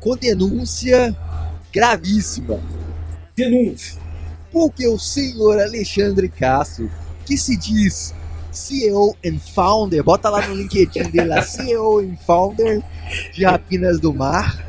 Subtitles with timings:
[0.00, 1.14] com denúncia
[1.72, 2.60] gravíssima.
[3.36, 4.00] Denúncia.
[4.50, 6.90] Porque o senhor Alexandre Castro,
[7.24, 8.14] que se diz
[8.50, 12.82] CEO and Founder, bota lá no LinkedIn dele lá, CEO and Founder
[13.32, 14.66] de Rapinas do Mar,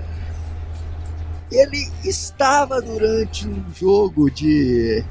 [1.51, 5.03] ele estava durante um jogo de,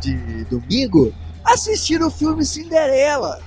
[0.00, 1.12] de domingo
[1.44, 3.40] assistindo o filme Cinderela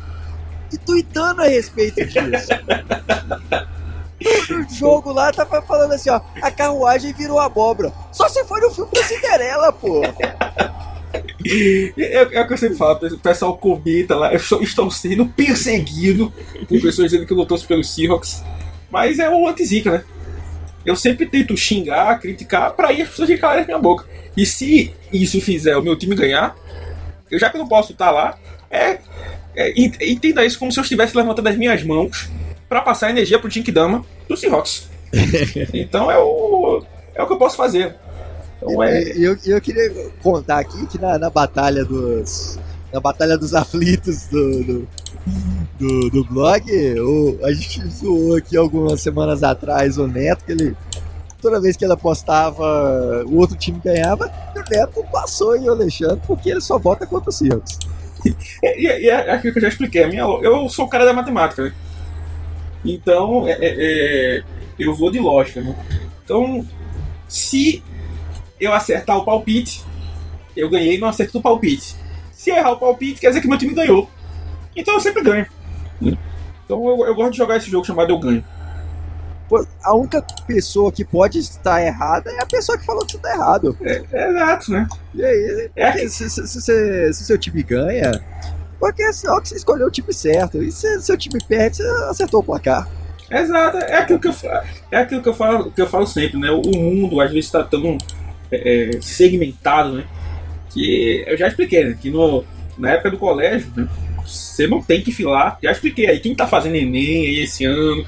[0.72, 2.50] e tweetando a respeito disso.
[4.50, 7.92] no jogo lá tava falando assim, ó, a carruagem virou abóbora.
[8.12, 10.02] Só se foi no filme da Cinderela, pô.
[11.98, 16.34] É, é o que eu sempre falo, o pessoal comenta lá, estou sendo perseguido
[16.67, 18.44] por pessoas dizendo que eu não torço pelos Seahawks,
[18.89, 20.04] mas é o anti-zica, né?
[20.86, 24.06] Eu sempre tento xingar, criticar, pra ir as pessoas de calarem minha boca.
[24.36, 26.56] E se isso fizer o meu time ganhar,
[27.32, 28.38] eu já que eu não posso estar lá,
[28.70, 29.00] é,
[29.56, 32.30] é entenda isso como se eu estivesse levantando as minhas mãos
[32.67, 34.89] para passar energia pro Jinkidama do Seahawks.
[35.73, 37.95] então é o, é o que eu posso fazer.
[38.61, 39.03] Então é...
[39.16, 42.59] eu, eu queria contar aqui que na, na batalha dos.
[42.93, 44.88] Na batalha dos aflitos do, do,
[45.77, 46.63] do, do blog,
[47.02, 50.77] o, a gente zoou aqui algumas semanas atrás o Neto, que ele.
[51.41, 56.21] Toda vez que ele apostava, o outro time ganhava, e o Neto passou em Alexandre
[56.25, 57.80] porque ele só vota contra o Seahawks.
[58.63, 60.08] E, e, é aquilo que eu já expliquei.
[60.08, 61.73] Minha, eu sou o cara da matemática, né?
[62.86, 64.44] Então, é, é, é,
[64.78, 65.75] eu vou de lógica, né?
[66.23, 66.66] Então,
[67.27, 67.83] se
[68.59, 69.83] eu acertar o palpite,
[70.55, 71.95] eu ganhei não acerto o palpite.
[72.31, 74.10] Se eu errar o palpite, quer dizer que meu time ganhou.
[74.76, 75.45] Então eu sempre ganho.
[76.65, 78.43] Então eu, eu gosto de jogar esse jogo chamado Eu Ganho.
[79.48, 83.17] Pô, a única pessoa que pode estar errada é a pessoa que falou que você
[83.17, 83.77] está errado.
[83.81, 84.87] É, é, exato, né?
[85.14, 88.11] E aí, é se, se, se, se, seu time ganha,
[88.80, 90.61] porque é só que você escolheu o time certo.
[90.61, 92.87] E se seu time perde, você acertou o placar.
[93.30, 94.36] Exato, é aquilo que eu,
[94.91, 96.52] é aquilo que eu, falo, que eu falo sempre, né?
[96.52, 97.97] O mundo às vezes está tão
[98.52, 100.05] é, é, segmentado, né?
[100.69, 101.97] Que eu já expliquei, né?
[101.99, 102.43] Que no,
[102.77, 103.87] na época do colégio, né?
[104.23, 105.57] Você não tem que filar.
[105.61, 108.05] Já expliquei aí, quem tá fazendo Enem aí esse ano,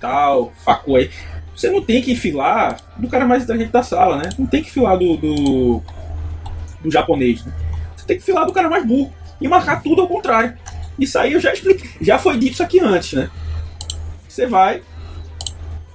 [0.00, 1.10] tal, facu aí.
[1.54, 4.30] Você não tem que filar do cara mais inteligente da sala, né?
[4.38, 5.82] Não tem que filar do, do,
[6.82, 7.52] do japonês, né?
[7.96, 10.56] Você tem que filar do cara mais burro e marcar tudo ao contrário.
[10.98, 11.90] Isso aí eu já expliquei.
[12.00, 13.30] Já foi dito isso aqui antes, né?
[14.28, 14.82] Você vai.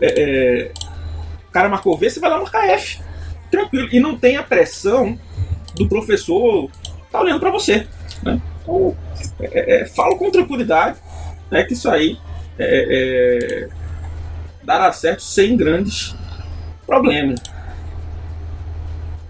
[0.02, 0.72] É, é,
[1.48, 3.02] o cara marcou V, você vai lá marcar F.
[3.50, 3.90] Tranquilo.
[3.92, 5.18] E não tem a pressão
[5.76, 6.70] do professor
[7.12, 7.88] tá olhando para você.
[8.24, 8.40] Né?
[8.62, 8.96] Então,
[9.40, 11.00] é, é, falo com tranquilidade
[11.50, 12.18] né, que isso aí
[12.58, 13.70] é, é
[14.64, 16.16] dará certo sem grandes
[16.86, 17.42] problemas.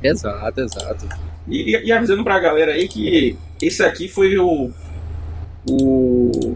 [0.03, 1.07] Exato, exato.
[1.47, 4.71] E, e avisando pra galera aí que esse aqui foi o.
[5.69, 6.55] O.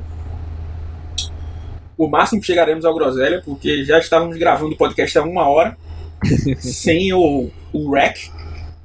[1.95, 5.77] O máximo que chegaremos ao Groselha, porque já estávamos gravando o podcast há uma hora,
[6.59, 8.29] sem o, o rec,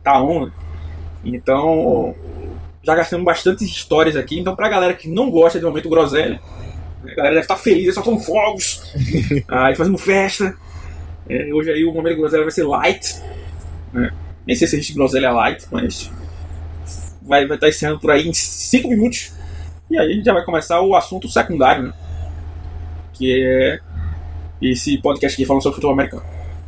[0.04, 0.50] tá on.
[1.24, 2.14] Então,
[2.82, 4.38] já gastamos bastante histórias aqui.
[4.38, 6.40] Então, pra galera que não gosta de momento Groselha,
[7.02, 8.82] a galera deve estar feliz, só com fogos,
[9.48, 10.54] aí fazendo festa.
[11.28, 13.16] É, hoje aí o momento Groselha vai ser light.
[13.92, 14.12] Né?
[14.46, 16.10] Nem sei se existe Groselha light, mas
[17.28, 19.32] vai, vai estar encerrando por aí em 5 minutos.
[19.90, 21.92] E aí a gente já vai começar o assunto secundário, né?
[23.12, 23.80] Que é
[24.60, 26.22] esse podcast aqui falando sobre futebol americano.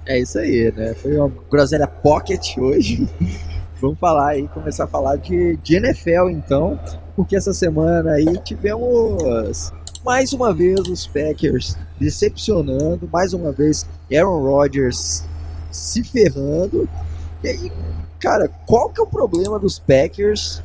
[0.06, 0.94] É isso aí, né?
[0.94, 3.08] Foi uma groselha pocket hoje.
[3.80, 6.78] Vamos falar aí, começar a falar de, de NFL então,
[7.16, 9.72] porque essa semana aí tivemos
[10.04, 15.24] mais uma vez os Packers decepcionando, mais uma vez Aaron Rodgers
[15.70, 16.86] se ferrando.
[17.42, 17.72] E aí,
[18.20, 20.62] cara, qual que é o problema dos Packers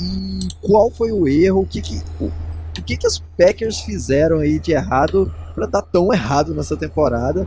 [0.00, 1.60] e qual foi o erro?
[1.60, 5.82] O que que, o, o que, que os Packers fizeram aí de errado para dar
[5.82, 7.46] tão errado nessa temporada?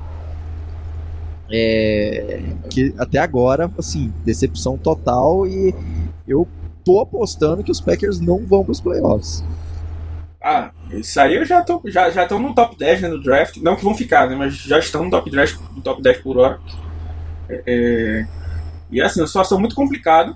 [1.52, 5.76] É, que até agora, assim, decepção total e
[6.28, 6.48] eu
[6.84, 9.44] tô apostando que os Packers não vão para os playoffs.
[10.42, 13.58] Ah, isso aí eu já tô já já estão no top 10 né, no draft,
[13.58, 16.38] não que vão ficar, né, mas já estão no top 10, no top 10 por
[16.38, 16.60] hora.
[17.50, 18.28] É, é,
[18.92, 20.36] e assim, uma situação muito complicada,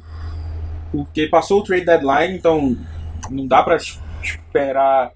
[0.92, 2.78] porque passou o trade deadline, então
[3.30, 3.78] não dá para
[4.22, 5.12] esperar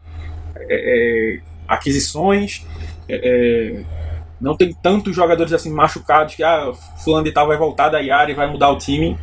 [0.55, 2.65] é, é, aquisições.
[3.09, 3.83] É, é
[4.39, 6.71] Não tem tantos jogadores assim machucados que ah,
[7.03, 9.17] fulano de tal vai voltar da Yara e vai mudar o time.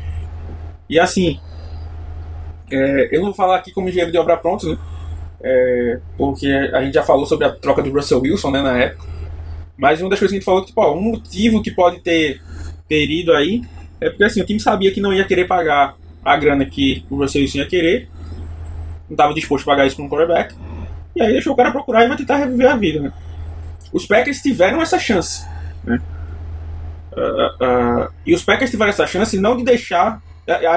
[0.89, 1.39] E assim,
[2.71, 4.79] é, eu não vou falar aqui como engenheiro de obra pronto, né?
[5.43, 9.09] É, porque a gente já falou sobre a troca do Russell Wilson né, na época.
[9.77, 12.01] Mas uma das coisas que a gente falou que tipo, ó, um motivo que pode
[12.01, 12.43] ter,
[12.87, 13.63] ter ido aí
[14.01, 17.17] é porque assim, o time sabia que não ia querer pagar a grana que o
[17.17, 18.09] Russell ia querer,
[19.09, 20.55] não estava disposto a pagar isso para um quarterback,
[21.15, 23.01] e aí deixou o cara procurar e vai tentar reviver a vida.
[23.01, 23.13] Né?
[23.93, 25.45] Os Packers tiveram essa chance.
[25.85, 26.01] Né?
[27.13, 30.23] Uh, uh, e os Packers tiveram essa chance não de deixar.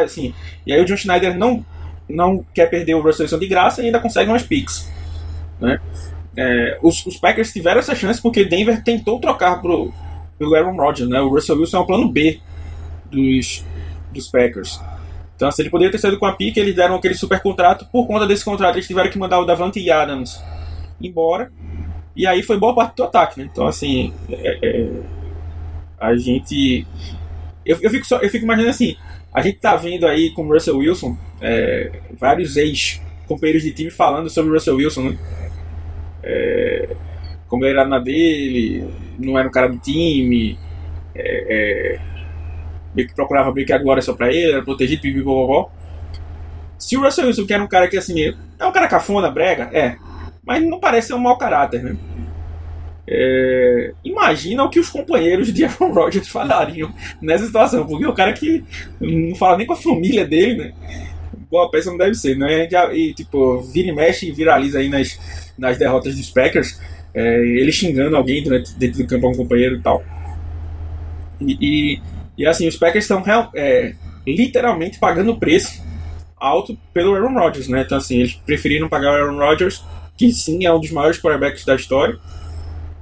[0.04, 0.34] Assim,
[0.68, 1.66] e aí o John Schneider não
[2.08, 4.92] não quer perder o Russell Wilson de graça e ainda consegue umas picks.
[5.60, 5.80] Né?
[6.36, 9.94] É, os, os, Packers tiveram essa chance porque Denver tentou trocar pro,
[10.38, 11.10] pelo Aaron Rodgers.
[11.10, 11.22] Né?
[11.22, 12.40] O Russell Wilson é o plano B
[13.14, 13.66] dos,
[14.12, 14.80] dos Packers.
[15.36, 17.86] Então, se ele poderia ter saído com a pique, eles deram aquele super contrato.
[17.92, 20.42] Por conta desse contrato, eles tiveram que mandar o Davante Adams
[21.02, 21.52] embora.
[22.16, 23.40] E aí foi boa parte do ataque.
[23.40, 23.50] Né?
[23.52, 24.90] Então, assim, é, é,
[26.00, 26.86] a gente.
[27.66, 28.96] Eu, eu, fico só, eu fico imaginando assim:
[29.34, 34.30] a gente tá vendo aí com o Russell Wilson é, vários ex-companheiros de time falando
[34.30, 35.18] sobre o Russell Wilson, né?
[36.24, 36.96] É,
[37.48, 38.88] como ele era na dele,
[39.20, 40.58] não era um cara do time,
[41.14, 42.13] é, é
[42.96, 45.72] meio que procurava meio que a glória só pra ele, era protegido, pipipopopó.
[46.78, 49.70] Se o Russell Wilson, que era um cara que assim, é um cara cafona, brega,
[49.72, 49.96] é,
[50.46, 51.96] mas não parece ser um mau caráter, né?
[53.06, 58.34] É, imagina o que os companheiros de Aaron Rodgers falariam nessa situação, porque o cara
[58.34, 58.64] que
[59.00, 60.74] não fala nem com a família dele, né?
[61.50, 62.68] Boa peça não deve ser, né?
[62.94, 65.20] E, tipo, vira e mexe e viraliza aí nas,
[65.58, 66.80] nas derrotas dos Packers,
[67.14, 70.04] é, ele xingando alguém dentro, dentro do campo, um companheiro e tal.
[71.40, 72.02] E, e,
[72.38, 73.24] e assim, os Packers estão
[73.56, 73.96] é,
[74.26, 75.84] literalmente pagando preço
[76.38, 77.82] alto pelo Aaron Rodgers, né?
[77.82, 79.84] Então, assim, eles preferiram pagar o Aaron Rodgers,
[80.18, 82.20] que sim é um dos maiores quarterbacks da história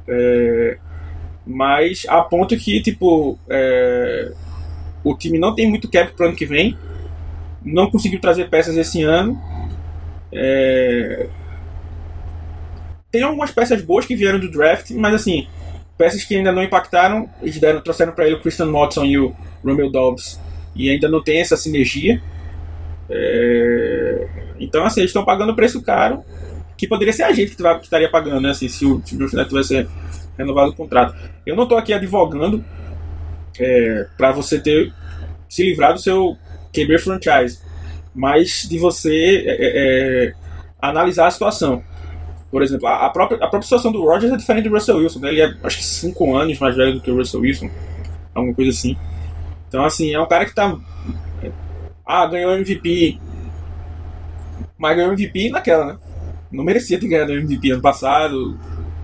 [0.07, 0.78] é,
[1.45, 4.31] mas a ponto que, tipo, é,
[5.04, 6.78] o time não tem muito cap pro ano que vem,
[7.63, 9.39] não conseguiu trazer peças esse ano.
[10.31, 11.28] É,
[13.12, 15.48] tem algumas peças boas que vieram do draft, mas assim,
[16.01, 19.36] peças que ainda não impactaram, eles deram, trouxeram para ele o Christian Watson e o
[19.63, 20.39] Romeo Dobbs,
[20.75, 22.19] e ainda não tem essa sinergia.
[23.07, 24.27] É,
[24.59, 26.25] então, assim, eles estão pagando preço caro
[26.75, 28.50] que poderia ser a gente que, estaria pagando, né?
[28.50, 29.88] Assim, se o, o Neto tivesse
[30.36, 31.15] renovado o contrato.
[31.45, 32.65] Eu não estou aqui advogando
[33.59, 34.92] é, para você ter
[35.47, 36.36] se livrar do seu
[36.74, 37.59] QB franchise,
[38.15, 40.33] mas de você é, é, é,
[40.81, 41.83] analisar a situação.
[42.51, 45.19] Por exemplo, a, própria, a própria situação do Rodgers é diferente do Russell Wilson.
[45.19, 45.30] Né?
[45.30, 47.69] Ele é, acho que, 5 anos mais velho do que o Russell Wilson.
[48.36, 48.98] Alguma coisa assim.
[49.68, 50.77] Então, assim, é um cara que tá.
[52.06, 53.18] Ah, ganhou MVP.
[54.77, 55.98] Mas ganhou MVP naquela, né?
[56.51, 58.59] não merecia ter ganhado MVP ano passado.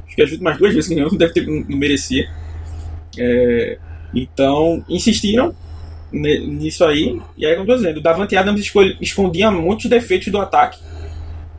[0.05, 2.29] Acho que ajuda mais duas vezes que ganhou, não deve ter, não merecia.
[3.17, 3.77] É,
[4.13, 5.55] então, insistiram
[6.11, 7.21] nisso aí.
[7.37, 10.79] E aí, como eu tô dizendo, o Davante Adams escondia muitos defeitos do ataque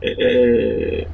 [0.01, 1.07] é, é,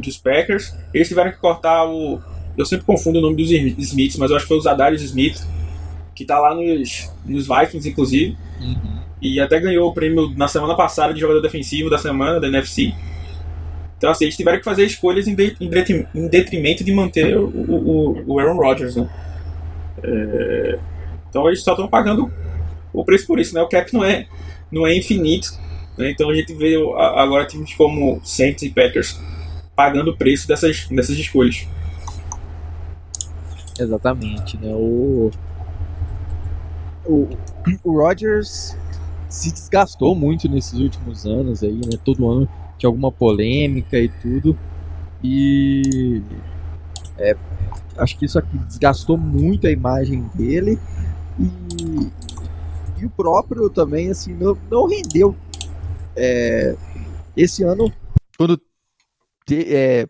[0.00, 0.74] dos Packers.
[0.92, 2.20] Eles tiveram que cortar o.
[2.56, 5.42] Eu sempre confundo o nome dos Smiths, mas eu acho que foi o Zadarius Smith,
[6.14, 8.36] que tá lá nos, nos Vikings, inclusive.
[8.60, 9.02] Uhum.
[9.22, 12.92] E até ganhou o prêmio na semana passada de jogador defensivo da semana da NFC.
[13.96, 18.24] Então, assim, eles tiveram que fazer escolhas em, de, em detrimento de manter o, o,
[18.26, 19.08] o Aaron Rodgers, né?
[20.02, 20.78] É,
[21.30, 22.30] então, eles só estão pagando
[22.92, 23.62] o preço por isso, né?
[23.62, 24.26] O cap não é,
[24.72, 25.52] não é infinito.
[25.96, 26.10] Né?
[26.10, 26.74] Então, a gente vê
[27.14, 29.20] agora times como Saints e Packers
[29.82, 31.66] pagando o preço dessas, dessas escolhas.
[33.76, 34.72] Exatamente, né?
[34.72, 35.32] O,
[37.04, 37.28] o,
[37.82, 38.12] o
[39.28, 41.98] se desgastou muito nesses últimos anos aí, né?
[42.04, 42.48] Todo ano
[42.78, 44.56] tinha alguma polêmica e tudo.
[45.24, 46.22] E
[47.18, 47.34] é,
[47.98, 50.78] acho que isso aqui desgastou muito a imagem dele.
[51.40, 55.34] E, e o próprio também, assim, não, não rendeu.
[56.14, 56.76] É,
[57.36, 57.92] esse ano,
[58.38, 58.60] quando
[59.52, 60.06] te, é,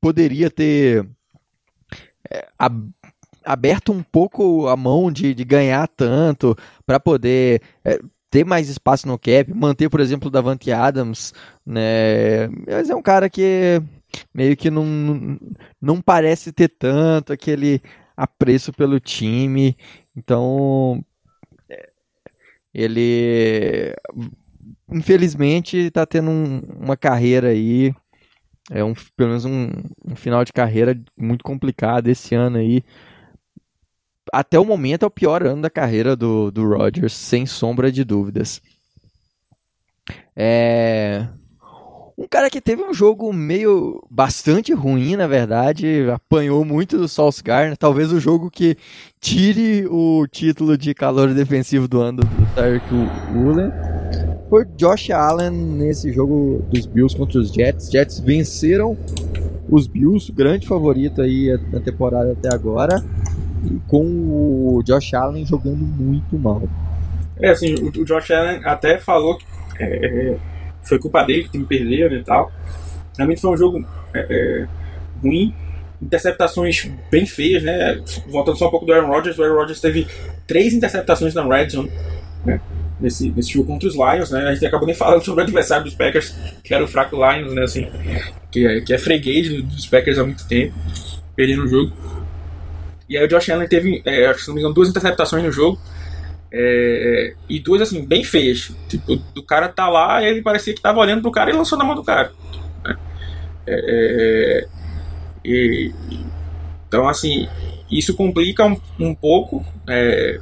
[0.00, 1.08] poderia ter
[2.28, 2.48] é,
[3.44, 8.00] aberto um pouco a mão de, de ganhar tanto para poder é,
[8.30, 11.32] ter mais espaço no cap, manter, por exemplo, o Davante Adams,
[11.64, 12.48] né?
[12.66, 13.80] Mas é um cara que
[14.34, 15.38] meio que não,
[15.80, 17.80] não parece ter tanto aquele
[18.16, 19.76] apreço pelo time.
[20.16, 21.04] Então,
[21.68, 21.88] é,
[22.72, 23.94] ele
[24.90, 27.94] infelizmente está tendo um, uma carreira aí,
[28.70, 29.70] é um, pelo menos um,
[30.04, 32.82] um final de carreira muito complicado esse ano aí
[34.32, 38.04] até o momento é o pior ano da carreira do, do Rodgers, sem sombra de
[38.04, 38.60] dúvidas.
[40.36, 41.26] É...
[42.16, 47.06] Um cara que teve um jogo meio bastante ruim, na verdade, apanhou muito do
[47.42, 48.76] Gardner, talvez o jogo que
[49.20, 52.86] tire o título de calor defensivo do ano do Tyreek
[53.34, 53.93] Woolen.
[54.54, 57.90] Foi Josh Allen nesse jogo dos Bills contra os Jets.
[57.90, 58.96] Jets venceram
[59.68, 63.02] os Bills, grande favorito aí na temporada até agora,
[63.64, 66.62] e com o Josh Allen jogando muito mal.
[67.40, 69.44] É, assim, o, Josh Allen até falou que
[69.80, 70.36] é,
[70.84, 72.52] foi culpa dele que o time perdeu né, e tal.
[73.18, 73.84] Realmente foi um jogo
[74.14, 74.68] é, é,
[75.20, 75.52] ruim,
[76.00, 78.00] interceptações bem feias, né?
[78.28, 80.06] Voltando só um pouco do Aaron Rodgers, o Aaron Rodgers teve
[80.46, 81.90] três interceptações na Red Zone,
[82.46, 82.60] né?
[83.00, 84.46] Nesse, nesse jogo contra os Lions, né?
[84.46, 87.52] A gente acabou nem falando sobre o adversário dos Packers, que era o fraco Lions,
[87.52, 87.62] né?
[87.62, 87.88] Assim,
[88.50, 90.74] que é, que é freguês dos Packers há muito tempo,
[91.34, 91.92] perdendo o jogo.
[93.08, 95.78] E aí o Josh Allen teve, é, se não me engano, duas interceptações no jogo.
[96.52, 98.72] É, e duas assim, bem feias.
[98.88, 101.84] Tipo, do cara tá lá ele parecia que tava olhando pro cara e lançou na
[101.84, 102.32] mão do cara.
[102.84, 102.96] Né?
[103.66, 104.68] É, é,
[105.44, 105.92] e,
[106.86, 107.48] então, assim,
[107.90, 110.38] isso complica um, um pouco é,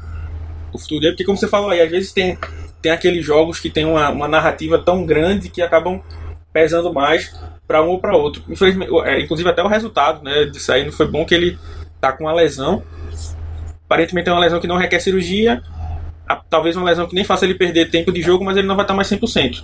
[0.73, 2.38] o futuro dele, porque, como você falou aí, às vezes tem,
[2.81, 6.00] tem aqueles jogos que tem uma, uma narrativa tão grande que acabam
[6.52, 7.35] pesando mais
[7.67, 8.43] para um ou para outro.
[8.49, 11.59] Infelizmente, é, inclusive, até o resultado né, disso aí não foi bom que ele
[12.00, 12.83] tá com uma lesão.
[13.87, 15.62] Aparentemente é uma lesão que não requer cirurgia,
[16.49, 18.85] talvez uma lesão que nem faça ele perder tempo de jogo, mas ele não vai
[18.85, 19.62] estar mais 100%.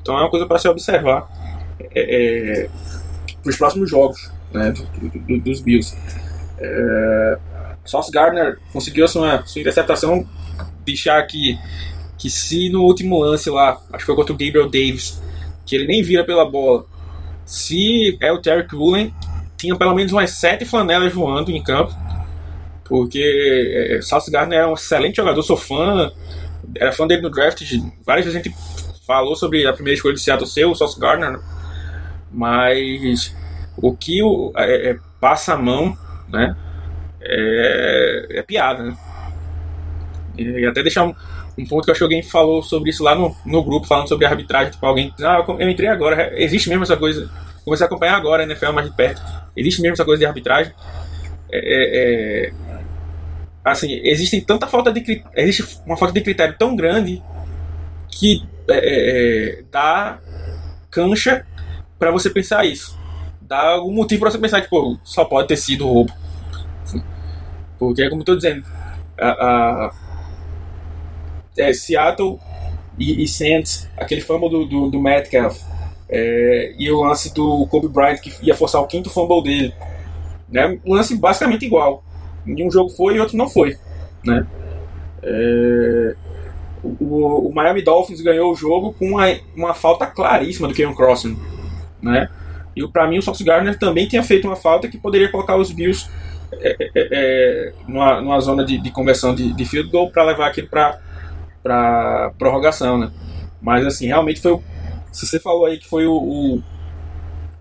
[0.00, 1.28] Então é uma coisa para se observar
[1.94, 2.68] é, é,
[3.42, 5.96] para os próximos jogos né, do, do, dos Bills.
[6.58, 7.38] É,
[7.88, 10.26] Sauce Gardner conseguiu a sua, sua interceptação.
[10.84, 11.58] Deixar que,
[12.16, 15.22] que se no último lance lá, acho que foi contra o Gabriel Davis,
[15.66, 16.86] que ele nem vira pela bola,
[17.44, 19.14] se é o Terry Woolen,
[19.56, 21.94] tinha pelo menos umas sete flanelas voando em campo
[22.88, 26.10] porque é, Sauce Gardner é um excelente jogador, sou fã,
[26.74, 27.62] era fã dele no draft,
[28.04, 28.56] várias vezes a gente
[29.06, 31.38] falou sobre a primeira escolha de Seattle ser o Sauce Gardner,
[32.32, 33.36] mas
[33.76, 35.96] o que o, é, é, passa a mão,
[36.28, 36.56] né,
[37.28, 38.96] é, é piada, né?
[40.36, 41.14] E até deixar um,
[41.58, 44.08] um, ponto que eu acho que alguém falou sobre isso lá no, no grupo, falando
[44.08, 47.28] sobre arbitragem, tipo, alguém, ah, eu entrei agora, existe mesmo essa coisa,
[47.64, 49.20] comecei a acompanhar agora a NFL mais de perto,
[49.56, 50.72] existe mesmo essa coisa de arbitragem,
[51.50, 52.52] é, é, é
[53.64, 57.22] assim, existem tanta falta de existe uma falta de critério tão grande
[58.08, 60.18] que é, é, é dá
[60.90, 61.46] cancha
[61.98, 62.98] para você pensar isso.
[63.40, 66.12] Dá algum motivo para você pensar que pô, só pode ter sido roubo.
[67.78, 68.64] Porque, como eu tô dizendo,
[69.18, 69.92] a, a
[71.56, 72.38] é, Seattle
[72.98, 75.60] e, e Saints, aquele fumble do, do, do Metcalf,
[76.08, 79.74] é, e o lance do Kobe Bryant que ia forçar o quinto fumble dele.
[80.50, 80.78] Né?
[80.84, 82.02] Um lance basicamente igual
[82.46, 83.76] de um jogo foi e outro não foi,
[84.24, 84.46] né?
[85.22, 86.16] É,
[86.82, 91.36] o, o, Miami Dolphins ganhou o jogo com uma, uma falta claríssima do Keon Crossing,
[92.00, 92.28] né?
[92.74, 95.72] E para mim o Sauce Gardner também tinha feito uma falta que poderia colocar os
[95.72, 96.08] Bills
[96.52, 100.48] é, é, é numa, numa, zona de, de conversão de, de, field goal para levar
[100.48, 103.10] aquilo para prorrogação, né?
[103.60, 104.62] Mas assim, realmente foi o,
[105.12, 106.62] se você falou aí que foi o, o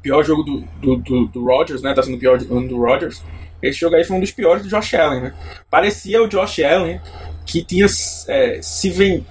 [0.02, 1.94] pior jogo do, do, do, do né?
[1.94, 3.22] Tá sendo o pior ano do Rodgers.
[3.62, 5.34] Esse jogo aí foi um dos piores do Josh Allen, né?
[5.70, 7.02] Parecia o Josh Allen
[7.46, 7.86] que tinha
[8.28, 9.26] é, se vend...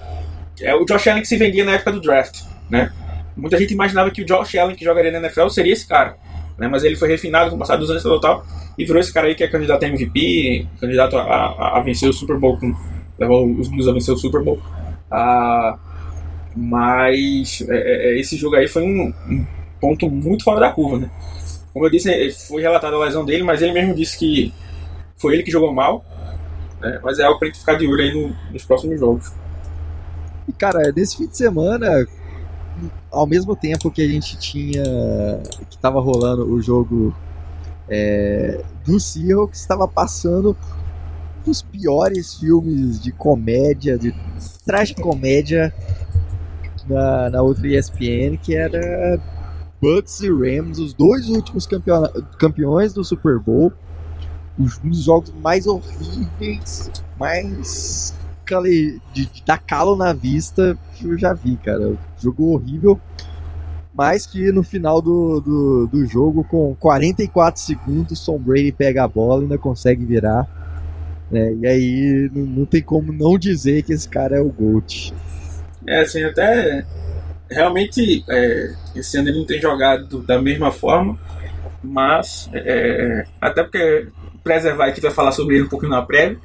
[0.61, 2.93] É o Josh Allen que se vendia na época do draft, né?
[3.37, 6.17] Muita gente imaginava que o Josh Allen que jogaria na NFL seria esse cara,
[6.59, 6.69] né?
[6.69, 8.45] Mas ele foi refinado com o passar dos anos total
[8.79, 12.09] e virou esse cara aí que é candidato a MVP, candidato a, a, a vencer
[12.09, 12.75] o Super Bowl, com...
[13.19, 14.61] levou os Blues a vencer o Super Bowl.
[15.11, 15.79] Ah,
[16.55, 19.47] mas é, é, é, esse jogo aí foi um, um
[19.81, 21.11] ponto muito fora da curva, né?
[21.73, 24.53] Como eu disse, foi relatada a lesão dele, mas ele mesmo disse que
[25.17, 26.05] foi ele que jogou mal.
[26.81, 26.99] Né?
[27.03, 29.33] Mas é algo pra gente ficar de olho aí no, nos próximos jogos.
[30.49, 32.07] E cara, nesse fim de semana,
[33.17, 34.83] ao mesmo tempo que a gente tinha.
[35.71, 37.15] que tava rolando o jogo
[37.89, 40.57] é, do Seahawks, estava passando
[41.45, 44.15] dos piores filmes de comédia, de
[44.65, 45.73] tragicomédia
[46.89, 49.21] na, na outra ESPN, que era
[49.81, 51.69] Bucks e Rams, os dois últimos
[52.39, 53.73] campeões do Super Bowl,
[54.59, 58.16] os, um dos jogos mais horríveis, mais
[58.47, 61.95] de, de dar calo na vista que eu já vi, cara.
[62.21, 63.01] Jogo horrível,
[63.95, 69.09] mas que no final do, do, do jogo, com 44 segundos, Tom Brady pega a
[69.09, 70.47] bola e ainda consegue virar.
[71.31, 71.55] Né?
[71.55, 75.13] E aí não, não tem como não dizer que esse cara é o GOAT.
[75.87, 76.85] É, assim, até
[77.51, 81.19] realmente é, esse ano ele não tem jogado da mesma forma,
[81.87, 84.09] mas é, é até porque
[84.43, 86.39] preservar a gente vai falar sobre ele um pouquinho na prévia,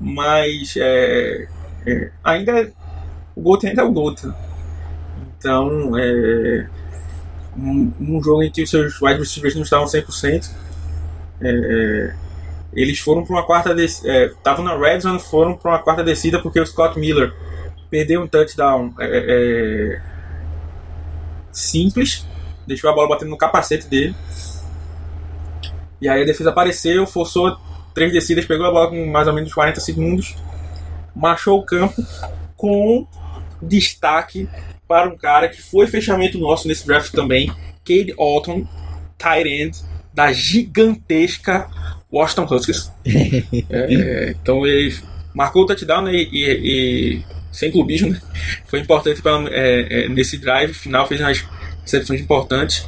[0.00, 1.48] mas é,
[1.86, 2.72] é, ainda
[3.34, 4.22] o Gold ainda é o Gold.
[5.38, 6.68] Então é,
[7.56, 10.50] um, um jogo em que os seus wide receivers não estavam 100%.
[11.40, 12.14] É, é,
[12.72, 14.26] eles foram para uma quarta descida.
[14.26, 17.32] Estavam na red zone, foram para uma quarta descida porque o Scott Miller
[17.90, 20.02] perdeu um touchdown é, é,
[21.50, 22.26] simples,
[22.66, 24.14] deixou a bola batendo no capacete dele.
[26.00, 27.56] E aí a defesa apareceu, forçou
[27.94, 30.36] três descidas, pegou a bola com mais ou menos 40 segundos,
[31.14, 32.02] marchou o campo
[32.56, 33.06] com
[33.60, 34.48] destaque
[34.86, 37.52] para um cara que foi fechamento nosso nesse draft também,
[37.84, 38.66] Cade Alton,
[39.18, 39.78] tight end
[40.14, 41.68] da gigantesca
[42.12, 42.92] Washington Huskies.
[43.68, 44.96] é, então ele
[45.34, 48.20] marcou o touchdown né, e, e, sem clubismo, né?
[48.66, 51.44] foi importante pra, é, é, nesse drive final, fez umas
[51.82, 52.86] recepções importantes.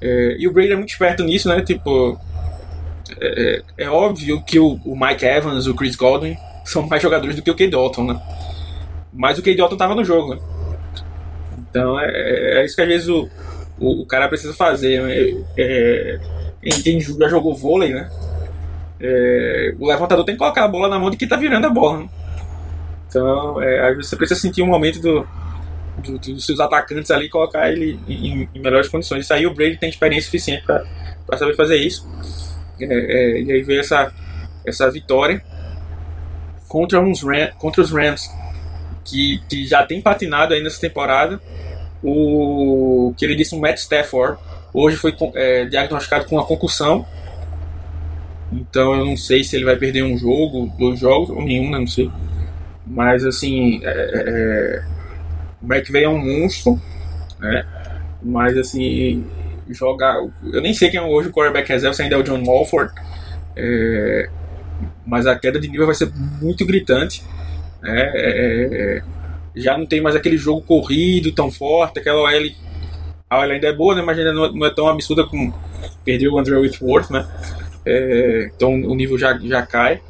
[0.00, 1.62] É, e o Brady é muito esperto nisso, né?
[1.62, 2.18] Tipo,
[3.20, 7.36] é, é, é óbvio que o, o, Mike Evans, o Chris Godwin são mais jogadores
[7.36, 8.22] do que o Cade Dalton, né?
[9.12, 10.40] Mas o Cade Dalton tava no jogo, né?
[11.58, 13.28] Então é, é isso que às vezes o,
[13.78, 15.02] o, o cara precisa fazer.
[15.02, 15.44] Né?
[15.56, 16.18] É,
[16.82, 18.10] quem já jogou vôlei, né?
[18.98, 21.70] É, o levantador tem que colocar a bola na mão de quem tá virando a
[21.70, 22.00] bola.
[22.00, 22.08] Né?
[23.08, 25.26] Então, é, às vezes você precisa sentir um momento do,
[25.98, 29.24] do, dos seus atacantes ali colocar ele em, em, melhores condições.
[29.24, 32.06] Isso aí o Brady tem experiência suficiente para saber fazer isso.
[32.80, 34.12] É, é, e aí veio essa,
[34.64, 35.42] essa vitória
[36.68, 38.30] contra, uns Ram, contra os Rams,
[39.04, 41.40] que, que já tem patinado aí nessa temporada.
[42.02, 44.38] O que ele disse, o Matt Stafford,
[44.72, 47.06] hoje foi é, diagnosticado com uma concussão.
[48.52, 51.78] Então eu não sei se ele vai perder um jogo, dois jogos, ou nenhum, né,
[51.78, 52.10] não sei.
[52.86, 54.96] Mas assim, é, é, é
[55.62, 56.80] o McVay é um monstro,
[57.38, 57.66] né?
[58.22, 59.24] Mas assim,
[59.70, 60.14] joga.
[60.52, 62.92] Eu nem sei quem é hoje o quarterback reserva, se ainda é o John Walford.
[63.54, 64.28] É,
[65.06, 67.22] mas a queda de nível vai ser muito gritante.
[67.82, 68.12] Né?
[68.14, 69.02] É, é,
[69.54, 72.50] já não tem mais aquele jogo corrido tão forte, aquela OL.
[73.28, 74.02] A OL ainda é boa, né?
[74.02, 75.54] mas ainda não, não é tão absurda como
[76.04, 77.26] perdeu o Andrew Whitworth, né?
[77.84, 80.00] É, então o nível já, já cai.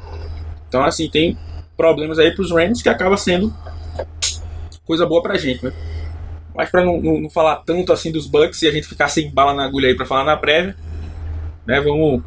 [0.67, 1.37] Então, assim, tem
[1.77, 3.53] problemas aí para os Rams que acaba sendo
[4.83, 5.71] coisa boa pra gente, né?
[6.57, 9.29] Mas para não, não, não, falar tanto assim dos Bucks e a gente ficar sem
[9.29, 10.75] bala na agulha aí para falar na prévia,
[11.65, 11.79] né?
[11.79, 12.23] Vamos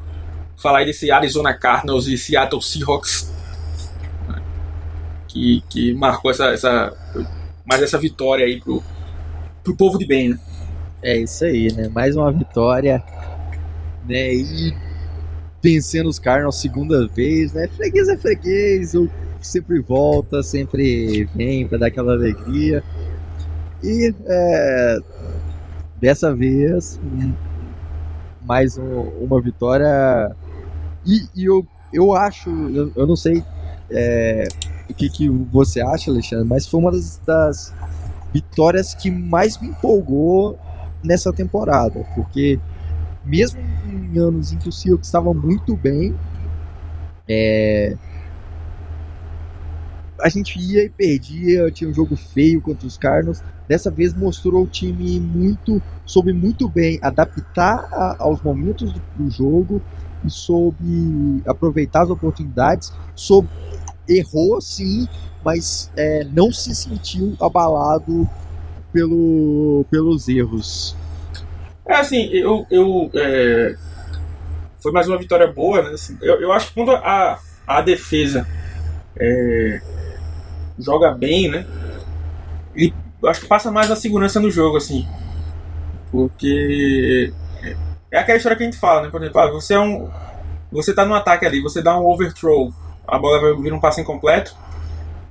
[0.57, 3.31] falar aí desse Arizona Cardinals e Seattle Seahawks
[5.33, 6.93] que, que marcou essa, essa
[7.64, 8.83] mais essa vitória aí pro,
[9.62, 10.38] pro povo de bem, né?
[11.03, 11.88] É isso aí, né?
[11.88, 13.03] Mais uma vitória,
[14.07, 14.35] né?
[14.35, 14.75] E
[15.62, 17.69] vencendo os Cardinals segunda vez, né?
[17.69, 19.09] Freguês é freguês, o
[19.40, 22.83] sempre volta, sempre vem para dar aquela alegria.
[23.83, 24.99] E é,
[26.01, 27.01] dessa vez,
[28.43, 30.35] mais um, uma vitória.
[31.07, 33.43] E, e, eu, eu acho, eu, eu não sei
[33.90, 34.49] é,
[34.88, 37.75] o que, que você acha, Alexandre, mas foi uma das, das
[38.33, 40.59] vitórias que mais me empolgou
[41.03, 42.59] nessa temporada, porque
[43.25, 46.14] mesmo em anos em que o Seahawks estava muito bem,
[47.29, 47.97] é,
[50.23, 53.43] a gente ia e perdia, tinha um jogo feio contra os Cardinals.
[53.69, 59.31] Dessa vez mostrou o time muito, soube muito bem adaptar a, aos momentos do, do,
[59.31, 59.81] jogo
[60.25, 62.93] e soube aproveitar as oportunidades.
[63.15, 63.49] Soube,
[64.09, 65.09] errou sim,
[65.45, 68.29] mas é, não se sentiu abalado
[68.93, 70.97] pelo, pelos erros.
[71.87, 73.77] É assim, eu, eu é,
[74.81, 75.91] foi mais uma vitória boa, né?
[75.91, 78.47] Assim, eu, eu acho que quando a, a defesa
[79.17, 79.81] é,
[80.81, 81.66] joga bem, né?
[82.75, 82.95] Ele
[83.27, 85.07] acho que passa mais a segurança no jogo, assim.
[86.11, 87.33] Porque
[88.11, 89.11] é aquela história que a gente fala, né?
[89.11, 90.11] Por exemplo, ah, você é um.
[90.73, 92.73] Você tá no ataque ali, você dá um overthrow,
[93.07, 94.55] a bola vai vir um passe incompleto.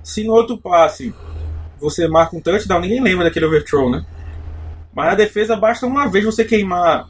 [0.03, 1.13] Se no outro passe
[1.79, 4.05] você marca um touchdown, ninguém lembra daquele overthrow, né?
[4.93, 7.07] Mas na defesa basta uma vez você queimar.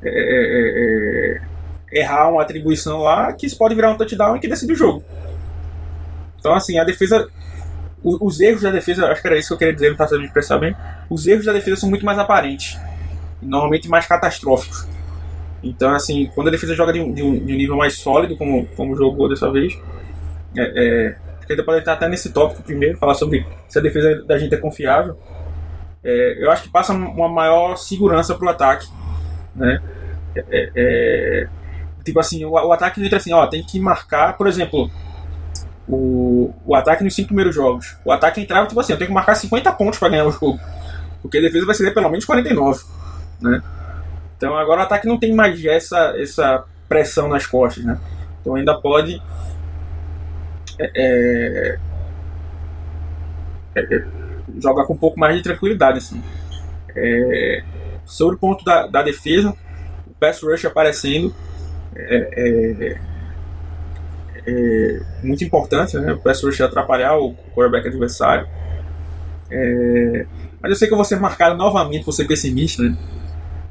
[0.00, 1.48] É, é, é,
[1.90, 5.02] errar uma atribuição lá que isso pode virar um touchdown e que decide o jogo.
[6.38, 7.28] Então, assim, a defesa
[8.02, 10.26] os erros da defesa, acho que era isso que eu queria dizer, não estava sabendo
[10.26, 10.74] expressar bem.
[11.10, 12.78] Os erros da defesa são muito mais aparentes,
[13.42, 14.86] normalmente mais catastróficos.
[15.62, 18.36] Então, assim, quando a defesa joga de um, de um, de um nível mais sólido,
[18.36, 19.76] como, como jogou dessa vez,
[20.56, 24.38] é, é, a pode entrar até nesse tópico primeiro, falar sobre se a defesa da
[24.38, 25.18] gente é confiável.
[26.04, 28.86] É, eu acho que passa uma maior segurança para o ataque,
[29.54, 29.80] né?
[30.36, 31.48] É, é, é,
[32.04, 34.90] tipo assim, o, o ataque entra assim, ó, tem que marcar, por exemplo,
[35.88, 37.96] o, o ataque nos cinco primeiros jogos.
[38.04, 40.60] O ataque entrava, tipo assim, eu tenho que marcar 50 pontos para ganhar o jogo.
[41.22, 42.84] Porque a defesa vai ser pelo menos 49.
[43.40, 43.62] Né?
[44.36, 47.84] Então agora o ataque não tem mais essa, essa pressão nas costas.
[47.84, 47.98] Né?
[48.40, 49.20] Então ainda pode.
[50.78, 51.78] É, é,
[53.74, 54.04] é, é
[54.60, 55.98] jogar com um pouco mais de tranquilidade.
[55.98, 56.22] Assim.
[56.94, 57.62] É,
[58.04, 59.54] sobre o ponto da, da defesa,
[60.06, 61.34] o pass rush aparecendo
[61.94, 62.98] é,
[64.48, 66.12] é, muito importante, né?
[66.12, 68.48] O pass rush atrapalhar o quarterback adversário.
[69.50, 70.26] É,
[70.60, 72.96] mas eu sei que eu vou ser marcado novamente por ser pessimista, né?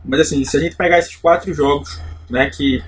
[0.06, 2.84] Mas assim, se a gente pegar esses quatro jogos, né, que,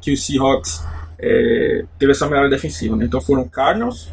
[0.00, 0.84] que o Seahawks
[1.18, 3.04] é, teve essa melhora defensiva, né?
[3.04, 4.08] Então foram Cardinals,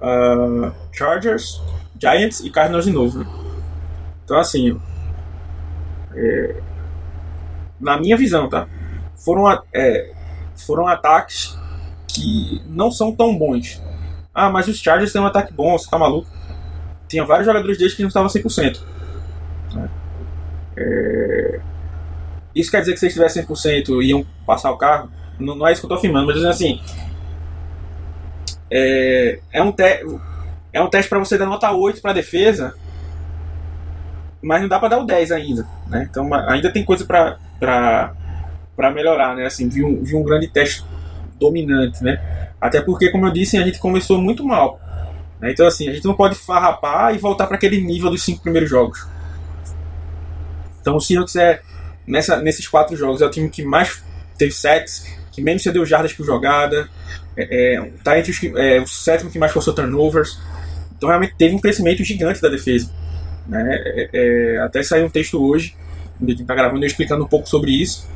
[0.00, 1.60] uh, Chargers,
[1.98, 3.26] Giants e Cardinals de novo, né?
[4.24, 4.78] Então assim,
[6.14, 6.56] é,
[7.80, 8.68] na minha visão, tá?
[9.16, 10.12] Foram, é,
[10.54, 11.56] foram ataques
[12.16, 13.82] que não são tão bons.
[14.34, 16.28] Ah, mas os Chargers têm um ataque bom, você tá maluco?
[17.08, 18.80] Tinha vários jogadores deles que não estavam 100%.
[19.74, 19.88] Né?
[20.76, 21.60] É...
[22.54, 25.10] Isso quer dizer que se eles tivessem 100% iam passar o carro?
[25.38, 26.80] Não, não, é isso que eu tô afirmando, mas assim.
[28.70, 30.04] É, é um, te...
[30.72, 32.74] é um teste para você dar nota 8 para defesa,
[34.42, 35.66] mas não dá para dar o 10 ainda.
[35.86, 36.08] Né?
[36.10, 39.36] Então ainda tem coisa para melhorar.
[39.36, 39.46] Né?
[39.46, 40.84] Assim, vi, um, vi um grande teste
[41.38, 42.02] dominante.
[42.02, 42.20] Né?
[42.60, 44.80] Até porque, como eu disse, a gente começou muito mal.
[45.40, 45.52] Né?
[45.52, 48.68] Então, assim, a gente não pode farrapar e voltar para aquele nível dos cinco primeiros
[48.68, 49.06] jogos.
[50.80, 51.60] Então, o Seahawks é,
[52.06, 54.02] nessa, nesses quatro jogos, é o time que mais
[54.38, 56.88] teve sacks, que menos cedeu jardas por jogada,
[57.36, 60.38] é, é, tá entre os, é, o sétimo que mais forçou turnovers.
[60.96, 62.90] Então, realmente teve um crescimento gigante da defesa.
[63.46, 63.64] Né?
[63.68, 65.76] É, é até saiu um texto hoje,
[66.20, 68.08] a gente está gravando, eu explicando um pouco sobre isso.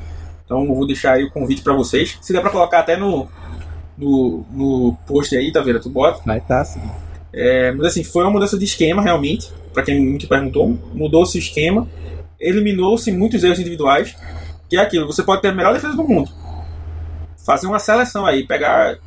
[0.50, 2.18] Então, eu vou deixar aí o convite para vocês.
[2.20, 3.28] Se der para colocar até no,
[3.96, 5.78] no, no post aí, tá vendo?
[5.78, 6.20] Tu bota?
[6.26, 6.80] Vai tá, sim.
[7.32, 10.76] É, mas assim, foi uma mudança de esquema realmente, para quem muito perguntou.
[10.92, 11.86] Mudou-se o esquema,
[12.40, 14.16] eliminou-se muitos erros individuais,
[14.68, 16.28] que é aquilo, você pode ter a melhor defesa do mundo.
[17.46, 18.98] Fazer uma seleção aí, pegar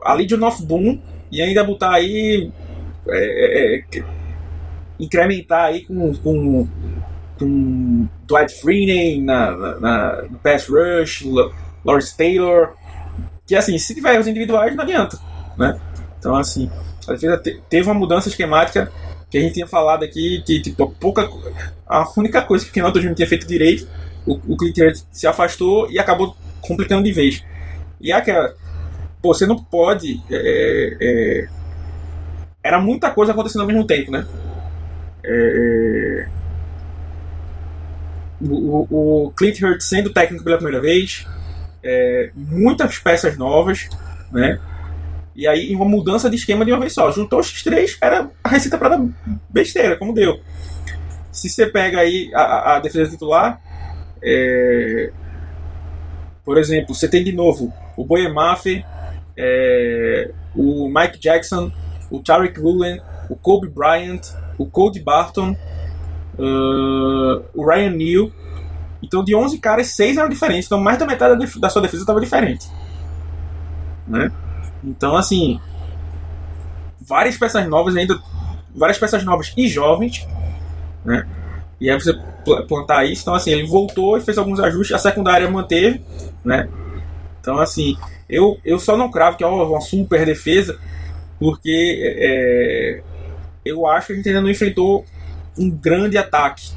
[0.00, 1.00] a Legion of Boom
[1.32, 2.52] e ainda botar aí.
[3.08, 4.04] É, é, é
[5.00, 6.68] incrementar aí com, com,
[7.38, 11.24] com Dwight Freeney na, na, no Pass Rush,
[11.84, 12.74] Lawrence Taylor.
[13.46, 15.18] Que assim, se tiver erros individuais, não adianta.
[15.56, 15.80] Né?
[16.18, 16.70] Então, assim,
[17.08, 18.92] a defesa teve uma mudança esquemática
[19.30, 21.28] que a gente tinha falado aqui, que tipo, pouca,
[21.86, 23.88] a única coisa que o Kenaldo não tinha feito direito,
[24.26, 24.76] o, o Clint
[25.10, 27.42] se afastou e acabou complicando de vez.
[28.00, 28.54] E é aquela,
[29.22, 30.22] pô, você não pode.
[30.30, 31.48] É, é,
[32.62, 34.26] era muita coisa acontecendo ao mesmo tempo, né?
[35.24, 36.37] É, é
[38.40, 41.26] o, o Clint Hurt sendo técnico pela primeira vez,
[41.82, 43.88] é, muitas peças novas,
[44.32, 44.60] né?
[45.34, 47.10] E aí, uma mudança de esquema de uma vez só.
[47.12, 49.06] Juntou os três, era a receita para dar
[49.48, 50.40] besteira, como deu.
[51.30, 53.60] Se você pega aí a, a defesa titular,
[54.20, 55.12] é...
[56.44, 58.84] por exemplo, você tem de novo o Boyemafe,
[59.36, 60.32] é...
[60.56, 61.70] o Mike Jackson,
[62.10, 64.22] o Tarek Woolen, o Kobe Bryant,
[64.58, 65.56] o Cody Barton,
[66.38, 67.44] uh...
[67.54, 68.30] o Ryan Neal.
[69.02, 70.66] Então, de 11 caras, 6 eram diferentes.
[70.66, 72.66] Então, mais da metade da, sua defesa estava diferente.
[74.06, 74.30] Né?
[74.82, 75.60] Então, assim,
[77.08, 78.20] várias peças novas ainda,
[78.74, 80.26] várias peças novas e jovens,
[81.04, 81.26] né?
[81.80, 82.12] E aí você
[82.66, 86.02] plantar isso, então assim, ele voltou e fez alguns ajustes, a secundária manteve,
[86.44, 86.68] né?
[87.40, 87.96] Então assim,
[88.28, 90.78] eu, eu só não cravo que é uma super defesa,
[91.38, 93.02] porque é,
[93.64, 95.04] eu acho que a gente ainda não enfrentou
[95.58, 96.70] um grande ataque,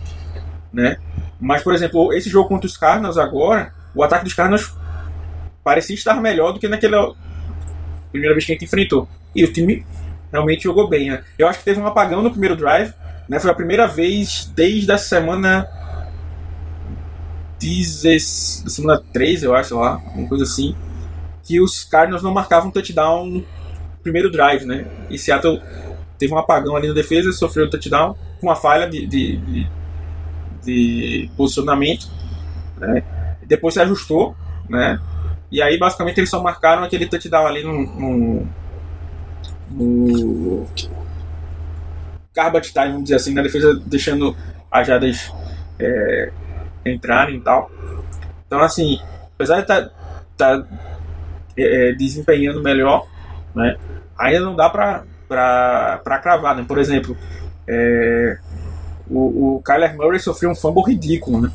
[0.73, 0.97] né?
[1.39, 4.73] Mas, por exemplo, esse jogo contra os Cardinals agora, o ataque dos Cardinals
[5.63, 6.95] parecia estar melhor do que naquele
[8.11, 9.07] primeira vez que a gente enfrentou.
[9.35, 9.85] E o time
[10.31, 11.23] realmente jogou bem, né?
[11.37, 12.93] Eu acho que teve um apagão no primeiro drive,
[13.27, 13.39] né?
[13.39, 15.67] Foi a primeira vez desde a semana.
[17.59, 18.19] da
[18.69, 20.75] semana 3, eu acho lá, uma coisa assim,
[21.43, 23.45] que os Cardinals não marcavam touchdown no
[24.03, 24.85] primeiro drive, né?
[25.09, 25.61] E Seattle
[26.17, 29.67] teve um apagão ali na defesa, sofreu o touchdown com uma falha de, de, de,
[30.63, 32.09] de posicionamento,
[32.77, 33.03] né?
[33.45, 34.35] Depois se ajustou,
[34.67, 34.99] né?
[35.51, 37.73] E aí, basicamente, eles só marcaram aquele touchdown ali no.
[37.73, 38.47] no,
[39.69, 40.67] no
[42.33, 44.35] time, vamos dizer assim, na defesa, deixando
[44.71, 45.31] as jadas
[45.79, 46.31] é,
[46.85, 47.69] entrarem e tal.
[48.47, 48.99] Então, assim,
[49.35, 49.89] apesar de estar
[50.37, 50.67] tá, tá,
[51.57, 53.05] é, é, desempenhando melhor,
[53.53, 53.75] né,
[54.17, 56.65] ainda não dá pra, pra cravar, né?
[56.65, 57.17] Por exemplo,
[57.67, 58.37] é,
[59.09, 61.51] o, o Kyler Murray sofreu um fumble ridículo, né?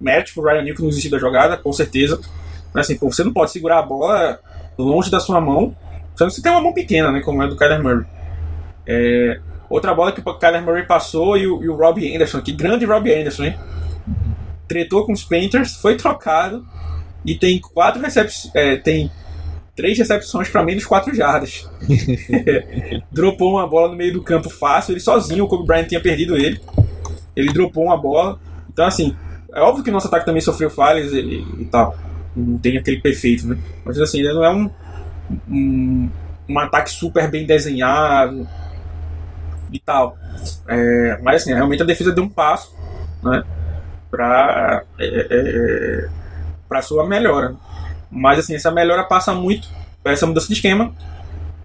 [0.00, 2.20] Mérito pro Ryan Nick no início da jogada, com certeza.
[2.74, 4.38] Assim, pô, você não pode segurar a bola
[4.78, 5.74] longe da sua mão,
[6.16, 7.20] você tem uma mão pequena, né?
[7.20, 8.06] Como é do Kyler Murray.
[8.86, 12.52] É, outra bola que o Kyler Murray passou e o, e o Robbie Anderson, que
[12.52, 13.58] grande Robbie Anderson, hein?
[14.66, 16.66] Tretou com os Panthers, foi trocado
[17.24, 18.54] e tem quatro recepções.
[18.54, 19.10] É, tem
[19.78, 21.70] três recepções para menos quatro jardas.
[23.12, 26.36] Dropou uma bola no meio do campo fácil, ele sozinho, o Kobe Bryant tinha perdido
[26.36, 26.60] ele.
[27.36, 28.40] ele dropou uma bola.
[28.68, 29.16] Então, assim,
[29.54, 31.96] é óbvio que o nosso ataque também sofreu falhas e, e tal.
[32.34, 33.56] Não tem aquele perfeito, né?
[33.84, 34.68] Mas, assim, ainda não é um,
[35.48, 36.10] um,
[36.48, 38.48] um ataque super bem desenhado
[39.72, 40.18] e tal.
[40.66, 42.74] É, mas, assim, realmente a defesa deu um passo,
[43.22, 43.44] né?
[44.10, 46.08] Pra, é, é, é
[46.68, 47.54] pra sua melhora.
[48.10, 49.68] Mas, assim, essa melhora passa muito
[50.02, 50.94] por essa mudança de esquema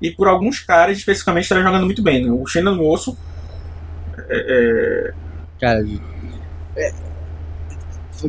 [0.02, 2.26] e por alguns caras especificamente estarem jogando muito bem.
[2.26, 2.32] Né?
[2.32, 3.18] O Shannon Moço.
[4.30, 5.14] É, é...
[5.60, 5.86] Cara,
[6.76, 6.92] é,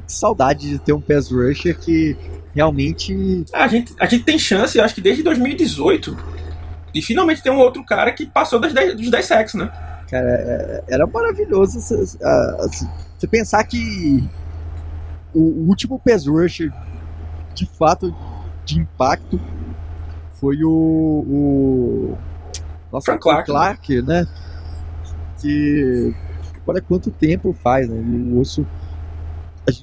[0.00, 2.16] que saudade de ter um pass rusher que
[2.54, 3.44] realmente.
[3.52, 6.16] A gente, a gente tem chance, acho que desde 2018,
[6.92, 9.70] de finalmente ter um outro cara que passou das 10, dos 10 sacks, né?
[10.08, 14.22] Cara, é, era maravilhoso você pensar que
[15.34, 16.72] o último pass rusher
[17.54, 18.14] de fato
[18.64, 19.40] de impacto
[20.44, 20.70] foi o.
[20.70, 22.18] o
[22.92, 24.26] nossa, Frank Clark, Clark né?
[25.40, 26.14] Que.
[26.66, 27.96] Olha quanto tempo faz, né?
[27.96, 28.66] o osso.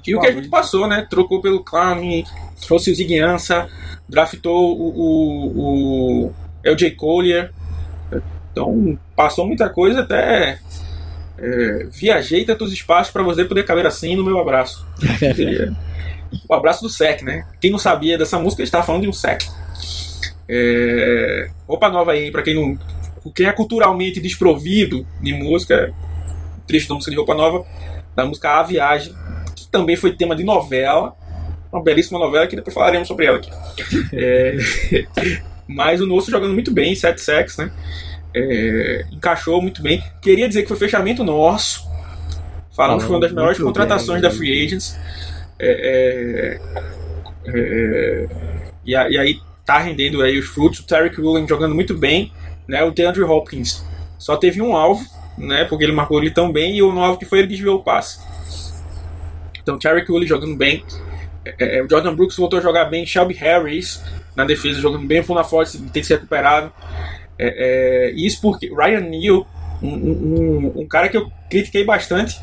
[0.06, 1.06] e o que a gente passou, né?
[1.08, 2.24] Trocou pelo Clown,
[2.60, 3.68] trouxe o Ziguiança,
[4.08, 6.32] draftou o, o, o
[6.64, 7.52] LJ Collier.
[8.50, 10.58] Então, passou muita coisa até.
[11.38, 14.86] É, viajei tantos espaços para você poder caber assim no meu abraço.
[16.48, 17.46] o abraço do SEC, né?
[17.60, 19.42] Quem não sabia dessa música, estava falando de um SEC.
[20.48, 21.50] É...
[21.66, 22.78] Roupa nova aí, para quem não.
[23.34, 25.94] Quem é culturalmente desprovido de música,
[26.66, 27.64] triste da música de roupa nova,
[28.16, 29.14] da música A Viagem,
[29.54, 31.14] que também foi tema de novela,
[31.72, 33.50] uma belíssima novela que depois falaremos sobre ela aqui.
[34.12, 34.56] É...
[35.66, 37.70] Mas o Nosso jogando muito bem, sete sacks, né?
[38.34, 39.04] É...
[39.12, 40.02] Encaixou muito bem.
[40.20, 41.90] Queria dizer que foi fechamento nosso.
[42.74, 44.98] Falamos que foi uma das melhores contratações bem, da Free Agents.
[45.58, 46.58] É,
[47.46, 48.28] é, é,
[48.84, 50.80] e, aí tá rendendo aí os frutos.
[50.80, 52.32] O Tarek Woolen jogando muito bem,
[52.66, 52.82] né?
[52.84, 53.84] O DeAndre Hopkins
[54.18, 55.04] só teve um alvo,
[55.38, 55.64] né?
[55.64, 58.20] Porque ele marcou ele tão bem e o alvo que foi ele desviou o passe.
[59.62, 60.84] Então, Tarek Woolen jogando bem.
[61.44, 63.06] É, é, o Jordan Brooks voltou a jogar bem.
[63.06, 64.02] Shelby Harris
[64.34, 65.22] na defesa jogando bem.
[65.22, 66.72] Funa Forte tem se recuperado.
[67.38, 69.46] É, é, isso porque Ryan Neal,
[69.82, 72.40] um, um, um, cara que eu critiquei bastante.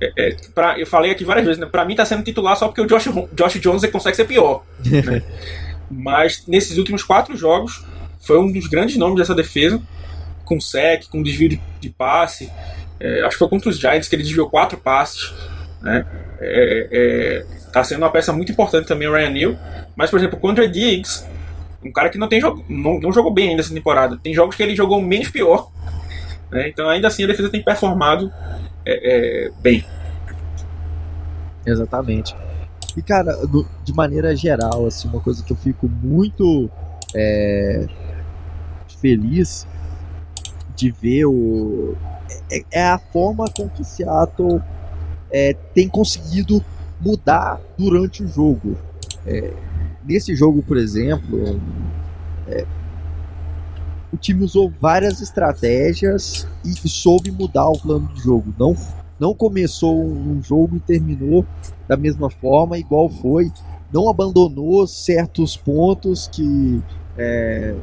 [0.00, 1.66] É, é, pra, eu falei aqui várias vezes, né?
[1.66, 4.64] Pra mim tá sendo titular só porque o Josh, Josh Jones consegue ser pior.
[4.84, 5.22] Né?
[5.90, 7.84] Mas nesses últimos quatro jogos,
[8.20, 9.80] foi um dos grandes nomes dessa defesa,
[10.44, 12.50] com sec, com desvio de, de passe.
[12.98, 15.32] É, acho que foi contra os Giants que ele desviou quatro passes.
[15.80, 16.04] Né?
[16.40, 19.56] É, é, tá sendo uma peça muito importante também o Ryan Neal.
[19.94, 21.24] Mas, por exemplo, contra Diggs,
[21.84, 24.18] um cara que não, tem não, não jogou bem ainda essa temporada.
[24.22, 25.70] Tem jogos que ele jogou menos pior.
[26.50, 26.68] Né?
[26.68, 28.32] Então, ainda assim, a defesa tem performado
[28.86, 29.84] é, é, bem.
[31.66, 32.34] Exatamente.
[32.96, 33.36] E, cara,
[33.84, 36.70] de maneira geral, assim, uma coisa que eu fico muito
[37.14, 37.86] é,
[39.00, 39.66] feliz
[40.76, 41.96] de ver o,
[42.50, 44.62] é, é, a forma com que Seattle
[45.30, 46.64] é, tem conseguido
[47.00, 48.76] mudar durante o jogo.
[49.26, 49.52] É,
[50.04, 51.60] nesse jogo, por exemplo,
[52.46, 52.64] é,
[54.12, 58.54] o time usou várias estratégias e, soube mudar o plano de jogo.
[58.58, 58.76] Não
[59.18, 61.46] não começou um jogo e terminou
[61.88, 63.50] da mesma forma, igual foi.
[63.92, 66.82] Não abandonou certos pontos que.
[67.16, 67.74] É,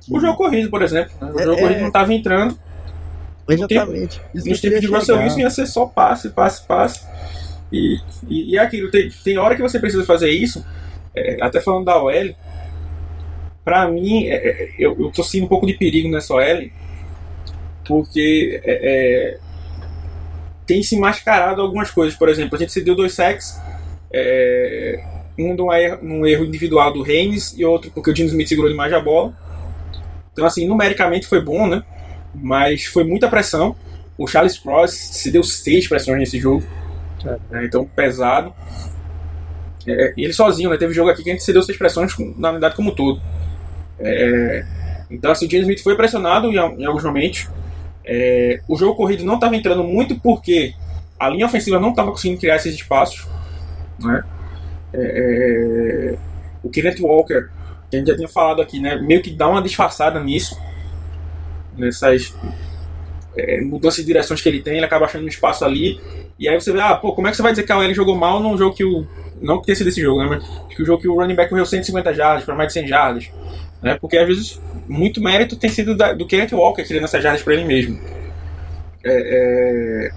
[0.00, 0.16] que...
[0.16, 1.12] O jogo corrido, por exemplo.
[1.20, 1.32] Né?
[1.32, 2.58] O é, jogo corrido não estava entrando.
[3.48, 4.20] Exatamente.
[4.34, 7.06] No tempo, no tempo de Russell Wilson ia ser só passe, passe, passe.
[7.70, 10.64] E, e, e é aquilo, tem, tem hora que você precisa fazer isso,
[11.14, 12.34] é, até falando da OL,
[13.66, 16.70] pra mim, é, é, eu, eu tô sentindo um pouco de perigo nessa OL,
[17.84, 19.38] porque é, é,
[20.64, 22.16] tem se mascarado algumas coisas.
[22.16, 23.60] Por exemplo, a gente cedeu dois sacks,
[24.12, 25.04] é,
[25.36, 28.70] um num erro, num erro individual do Reigns e outro porque o Dino Smith segurou
[28.70, 29.36] demais a bola.
[30.32, 31.82] Então, assim, numericamente foi bom, né?
[32.32, 33.74] Mas foi muita pressão.
[34.16, 36.62] O Charles Cross se deu seis pressões nesse jogo.
[37.50, 38.54] É, então, pesado.
[39.88, 40.76] É, e ele sozinho, né?
[40.76, 43.20] Teve jogo aqui que a gente cedeu seis pressões na unidade como um todo.
[43.98, 44.64] É,
[45.10, 47.48] então, assim, o James Smith foi pressionado em, em alguns momentos.
[48.04, 50.74] É, o jogo corrido não estava entrando muito porque
[51.18, 53.26] a linha ofensiva não estava conseguindo criar esses espaços.
[53.98, 54.22] Né?
[54.92, 56.18] É, é,
[56.62, 57.48] o Kenneth Walker,
[57.90, 60.58] que a gente já tinha falado aqui, né, meio que dá uma disfarçada nisso,
[61.76, 62.34] nessas
[63.36, 66.00] é, mudanças de direções que ele tem, ele acaba achando um espaço ali.
[66.38, 67.94] E aí você vê, ah, pô, como é que você vai dizer que a OL
[67.94, 69.06] jogou mal num jogo que o.
[69.40, 70.28] Não que tenha sido esse jogo, né?
[70.28, 72.88] Mas que o jogo que o running back correu 150 jardas para mais de 100
[72.88, 73.30] jardas.
[73.82, 73.96] Né?
[74.00, 77.54] Porque às vezes muito mérito tem sido da, do Kenneth Walker criando essas jardas para
[77.54, 78.00] ele mesmo.
[79.04, 80.10] É, é...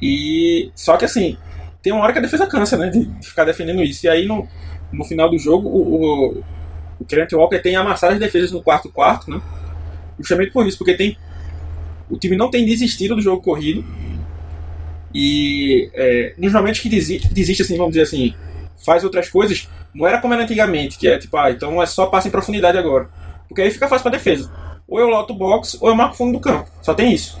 [0.00, 1.36] E só que assim,
[1.82, 4.06] tem uma hora que a defesa cansa, né, de, ficar defendendo isso.
[4.06, 4.46] E aí no,
[4.92, 6.44] no final do jogo o, o,
[7.00, 9.40] o Kenneth Walker tem amassado as defesas no quarto quarto, né?
[10.18, 11.16] Justamente por isso, porque tem
[12.08, 13.84] o time não tem desistido do jogo corrido.
[15.14, 18.34] E é, nos momentos que desiste, desiste, assim, vamos dizer assim,
[18.86, 22.06] faz outras coisas, não era como era antigamente, que é tipo, ah, então é só
[22.06, 23.08] passe em profundidade agora.
[23.48, 24.50] Porque aí fica fácil pra defesa.
[24.88, 26.70] Ou eu loto o box, ou eu marco o fundo do campo.
[26.80, 27.38] Só tem isso.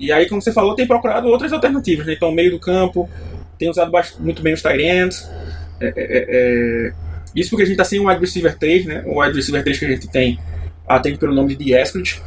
[0.00, 2.14] E aí, como você falou, tem procurado outras alternativas, né?
[2.14, 3.08] Então, meio do campo,
[3.58, 5.28] tem usado muito bem os tight ends.
[5.80, 6.92] É, é, é, é,
[7.34, 9.02] isso porque a gente tá sem um wide receiver 3, né?
[9.06, 10.38] O wide receiver 3 que a gente tem
[10.88, 12.22] atende pelo nome de Eskridge,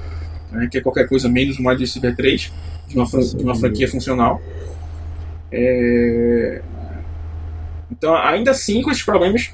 [0.52, 0.68] né?
[0.70, 2.52] que é qualquer coisa menos um wide receiver 3
[2.88, 4.42] de uma, de uma franquia funcional.
[5.52, 6.62] É...
[7.92, 9.52] Então, ainda assim, com esses problemas,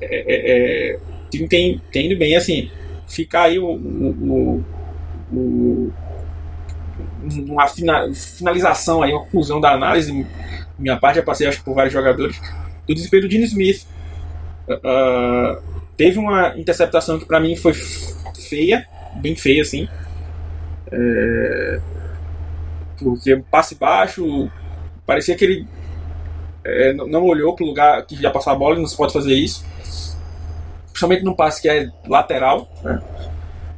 [0.00, 2.70] é, é, o time tem, indo bem, assim,
[3.06, 4.64] ficar aí o, o,
[5.32, 5.92] o,
[7.46, 10.26] uma finalização aí, uma conclusão da análise,
[10.78, 12.40] minha parte, já passei acho que por vários jogadores,
[12.86, 13.86] do desempenho do Gene Smith.
[14.68, 15.60] Uh,
[15.96, 19.88] teve uma interceptação que para mim foi feia, bem feia assim.
[20.90, 21.80] É,
[22.98, 24.50] porque passe baixo,
[25.04, 25.66] parecia que ele
[26.68, 29.12] é, não olhou para o lugar que ia passar a bola e não se pode
[29.12, 29.64] fazer isso.
[30.88, 32.70] Principalmente num passe que é lateral.
[32.82, 33.02] Né?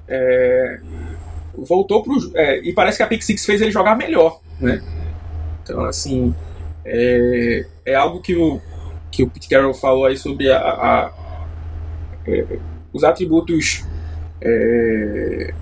[0.09, 0.81] É,
[1.57, 2.14] voltou pro.
[2.35, 4.40] É, e parece que a Pick Six fez ele jogar melhor.
[4.61, 4.83] Né?
[5.62, 6.35] Então, assim.
[6.85, 8.61] É, é algo que o,
[9.11, 11.12] que o Pete Carroll falou aí sobre a, a
[12.26, 12.59] é,
[12.92, 13.85] os atributos
[14.40, 15.55] é,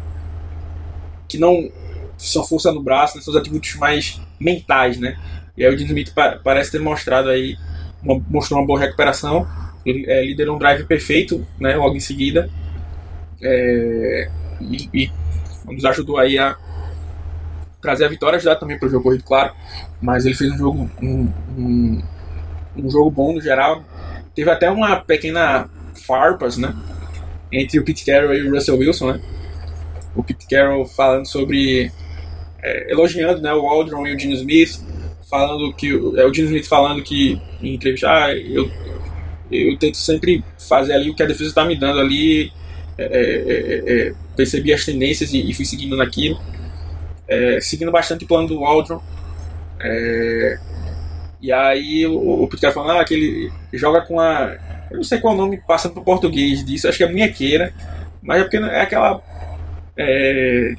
[1.29, 1.71] que não
[2.17, 5.19] são força no braço, né, são os atributos mais mentais, né?
[5.59, 7.59] E aí o Smith parece ter mostrado aí,
[8.01, 9.45] uma, mostrou uma boa recuperação,
[9.85, 12.49] ele é, liderou um drive perfeito, né, logo em seguida,
[13.43, 15.11] é, e, e,
[15.69, 16.57] nos ajudou aí a
[17.83, 19.53] trazer a vitória, ajudar também para o jogo corrido, claro,
[20.01, 22.03] mas ele fez um jogo um, um,
[22.77, 23.83] um, jogo bom no geral,
[24.37, 25.69] teve até uma pequena
[26.07, 26.73] farpas, né,
[27.51, 29.21] entre o Pete Carroll e o Russell Wilson, né,
[30.15, 31.91] o Pete Carroll falando sobre
[32.63, 34.81] é, elogiando né, o Aldron e o Gene Smith,
[35.29, 38.71] falando que é o Gene Smith falando que em entrevista, ah, eu,
[39.51, 42.53] eu tento sempre fazer ali o que a defesa está me dando ali,
[42.97, 46.41] é é, é, é, percebi as tendências e, e fui seguindo naquilo,
[47.29, 49.01] é, seguindo bastante o plano do Aldron.
[51.41, 54.57] e aí o, o falando ah, que ele joga com a.
[54.91, 57.73] Eu não sei qual nome passando para o português disso, acho que é munhequeira,
[58.23, 59.23] mas é porque é aquela.
[59.97, 60.75] É,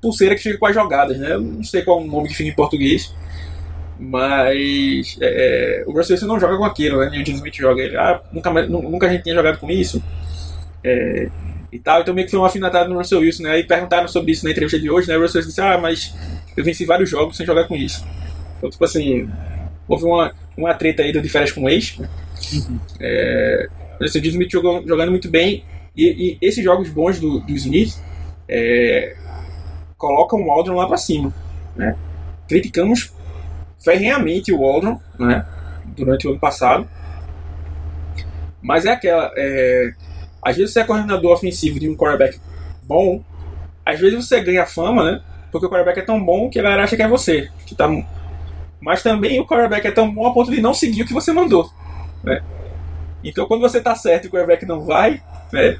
[0.00, 1.32] pulseira que fica com as jogadas, né?
[1.32, 3.14] Eu não sei qual o nome que fica em português.
[3.98, 7.10] Mas é, é o Russell Wilson não joga com aquilo, né?
[7.14, 7.96] E o Jim Smith joga ele.
[7.96, 10.02] Ah, nunca, nunca a gente tinha jogado com isso.
[10.84, 11.28] É,
[11.72, 12.00] e tal.
[12.00, 13.58] Então meio que foi uma afinidade no Russell Wilson, né?
[13.58, 15.16] E perguntaram sobre isso na entrevista de hoje, né?
[15.16, 16.14] O Russell Wilson disse, ah, mas
[16.56, 18.06] eu venci vários jogos sem jogar com isso.
[18.56, 19.28] Então, tipo assim,
[19.88, 21.98] houve uma, uma treta aí de férias com o ex.
[21.98, 22.78] Uhum.
[23.00, 23.68] É,
[24.00, 25.64] o Jim Smith jogou, jogando muito bem.
[25.96, 27.96] E, e esses jogos bons do, do Smith
[28.48, 29.16] é,
[29.98, 31.34] colocam o Aldrin lá para cima.
[31.76, 31.94] Né?
[32.48, 33.12] Criticamos
[33.78, 35.44] ferrenhamente o Aldrin né?
[35.84, 36.88] durante o ano passado.
[38.62, 39.30] Mas é aquela.
[39.36, 39.92] É,
[40.42, 42.40] às vezes você é coordenador ofensivo de um quarterback
[42.82, 43.22] bom,
[43.84, 45.22] às vezes você ganha fama, né?
[45.50, 47.50] Porque o quarterback é tão bom que a galera acha que é você.
[47.66, 47.88] Que tá...
[48.80, 51.32] Mas também o quarterback é tão bom a ponto de não seguir o que você
[51.32, 51.70] mandou.
[52.22, 52.42] Né?
[53.24, 55.78] Então quando você tá certo e o quarterback não vai, né?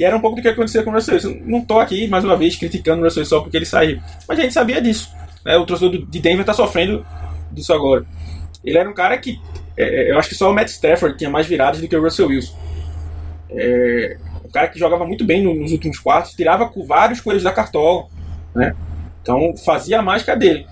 [0.00, 1.42] E era um pouco do que acontecia com o Russell Wilson.
[1.44, 4.00] Não tô aqui, mais uma vez, criticando o Russell Wilson só porque ele saiu.
[4.26, 5.14] Mas a gente sabia disso.
[5.44, 5.58] Né?
[5.58, 7.04] O torcedor de Denver tá sofrendo
[7.52, 8.06] disso agora.
[8.64, 9.38] Ele era um cara que.
[9.76, 12.02] É, é, eu acho que só o Matt Stafford tinha mais viradas do que o
[12.02, 12.56] Russell Wilson.
[13.50, 18.06] É, um cara que jogava muito bem nos últimos quartos, tirava vários coelhos da cartola.
[18.54, 18.74] Né?
[19.20, 20.66] Então fazia a mágica dele.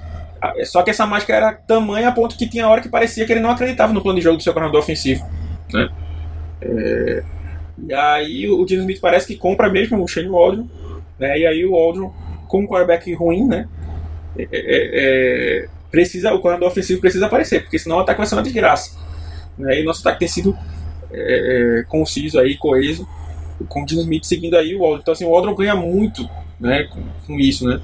[0.57, 3.33] É só que essa mágica era tamanha a ponto que tinha hora que parecia que
[3.33, 5.23] ele não acreditava no plano de jogo do seu coordenador ofensivo.
[5.71, 5.87] Né?
[6.63, 7.23] É,
[7.87, 10.69] e aí o Dino Smith parece que compra mesmo o Shane Waldron,
[11.19, 11.39] né?
[11.39, 12.13] E aí o Waldron,
[12.47, 13.69] com um quarterback ruim, né?
[14.37, 18.35] É, é, é, precisa, o coordenador ofensivo precisa aparecer, porque senão o ataque vai ser
[18.35, 18.97] uma desgraça.
[19.57, 19.81] Né?
[19.81, 20.57] E nosso ataque tem sido
[21.11, 23.07] é, é conciso aí, coeso,
[23.69, 25.01] com o Dino Smith seguindo aí o Waldron.
[25.01, 27.81] Então assim, o Waldron ganha muito né, com, com isso, né?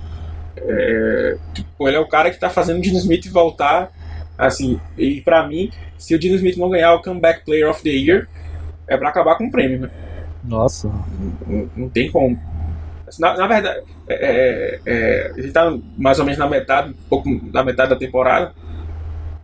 [0.57, 3.91] É, tipo, ele é o cara que está fazendo o Dino Smith voltar
[4.37, 7.91] assim, e para mim, se o Dino Smith não ganhar o Comeback Player of the
[7.91, 8.29] Year,
[8.89, 9.91] é para acabar com o prêmio, né?
[10.43, 10.89] Nossa.
[11.47, 12.39] Não, não tem como.
[13.19, 17.09] Na, na verdade, é, é, é, a gente tá mais ou menos na metade, um
[17.09, 18.53] pouco da metade da temporada.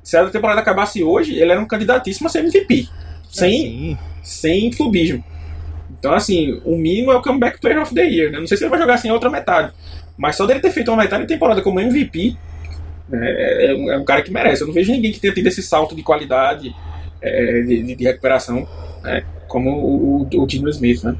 [0.03, 2.88] Se a temporada acabasse hoje, ele era um candidatíssimo a ser MVP.
[3.30, 5.22] Sem, sem clubismo.
[5.99, 8.32] Então, assim, o mínimo é o comeback player of the year.
[8.32, 8.41] Né?
[8.41, 9.72] Não sei se ele vai jogar assim a outra metade.
[10.16, 12.36] Mas só dele ter feito uma metade de temporada como MVP,
[13.09, 14.62] né, é, um, é, um, cara que merece.
[14.62, 16.74] Eu não vejo ninguém que tenha tido esse salto de qualidade,
[17.22, 18.66] é, de, de recuperação
[19.03, 19.25] né?
[19.51, 21.17] como o, o, o Dino Smith, né?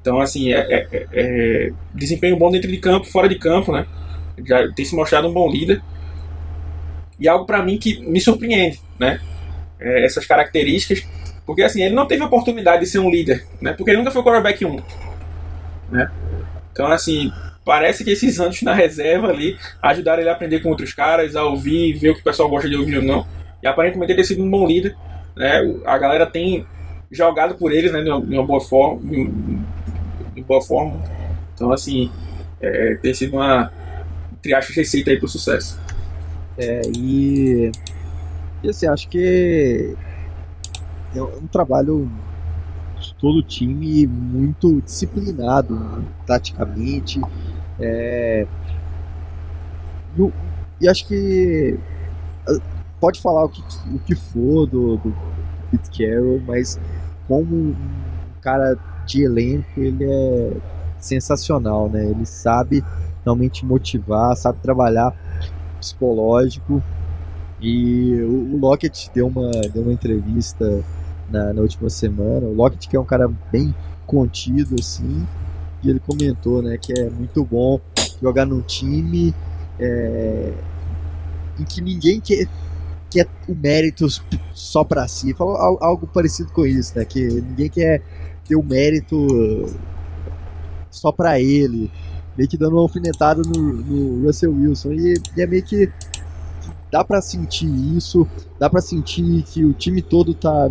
[0.00, 3.86] Então, assim, é, é, é, desempenho bom dentro de campo, fora de campo, né?
[4.44, 5.80] Já tem se mostrado um bom líder.
[7.18, 9.20] E algo para mim que me surpreende, né?
[9.80, 11.06] É, essas características.
[11.46, 13.72] Porque, assim, ele não teve oportunidade de ser um líder, né?
[13.72, 14.80] Porque ele nunca foi quarterback 1,
[15.90, 16.10] né?
[16.72, 17.32] Então, assim,
[17.64, 21.44] parece que esses anos na reserva ali ajudaram ele a aprender com outros caras, a
[21.44, 23.26] ouvir, ver o que o pessoal gosta de ouvir ou não.
[23.62, 24.96] E aparentemente ele tem sido um bom líder.
[25.36, 25.74] Né?
[25.86, 26.66] A galera tem
[27.12, 29.00] jogado por ele né, de, uma, boa forma.
[30.34, 31.00] De, boa forma.
[31.54, 32.10] Então, assim,
[32.60, 33.70] é, tem sido uma
[34.40, 35.78] triagem receita aí pro sucesso.
[36.56, 37.70] É, e,
[38.62, 39.94] e assim, acho que
[41.14, 42.10] é um trabalho
[42.98, 47.20] de todo o time muito disciplinado taticamente.
[47.78, 48.46] É,
[50.18, 50.32] e,
[50.80, 51.78] e acho que
[53.00, 53.62] pode falar o que,
[53.94, 55.14] o que for do, do
[55.70, 56.78] Pete Carroll, mas
[57.32, 57.74] como um
[58.42, 58.76] cara
[59.06, 60.52] de elenco, ele é
[61.00, 62.04] sensacional, né?
[62.04, 62.84] Ele sabe
[63.24, 65.14] realmente motivar, sabe trabalhar
[65.80, 66.82] psicológico.
[67.58, 70.84] E o, o Lockett deu uma, deu uma entrevista
[71.30, 72.46] na, na última semana.
[72.46, 73.74] O Lockett que é um cara bem
[74.06, 75.26] contido, assim,
[75.82, 77.80] e ele comentou, né, que é muito bom
[78.20, 79.34] jogar num time
[79.80, 80.52] é,
[81.58, 82.46] em que ninguém quer
[83.12, 84.06] quer o mérito
[84.54, 85.34] só para si.
[85.34, 87.04] Falou algo parecido com isso, né?
[87.04, 88.02] Que ninguém quer
[88.46, 89.68] ter o mérito
[90.90, 91.90] só para ele.
[92.36, 94.92] Meio que dando uma alfinetada no, no Russell Wilson.
[94.92, 95.90] E, e, é meio que
[96.90, 98.26] dá para sentir isso,
[98.58, 100.68] dá para sentir que o time todo tá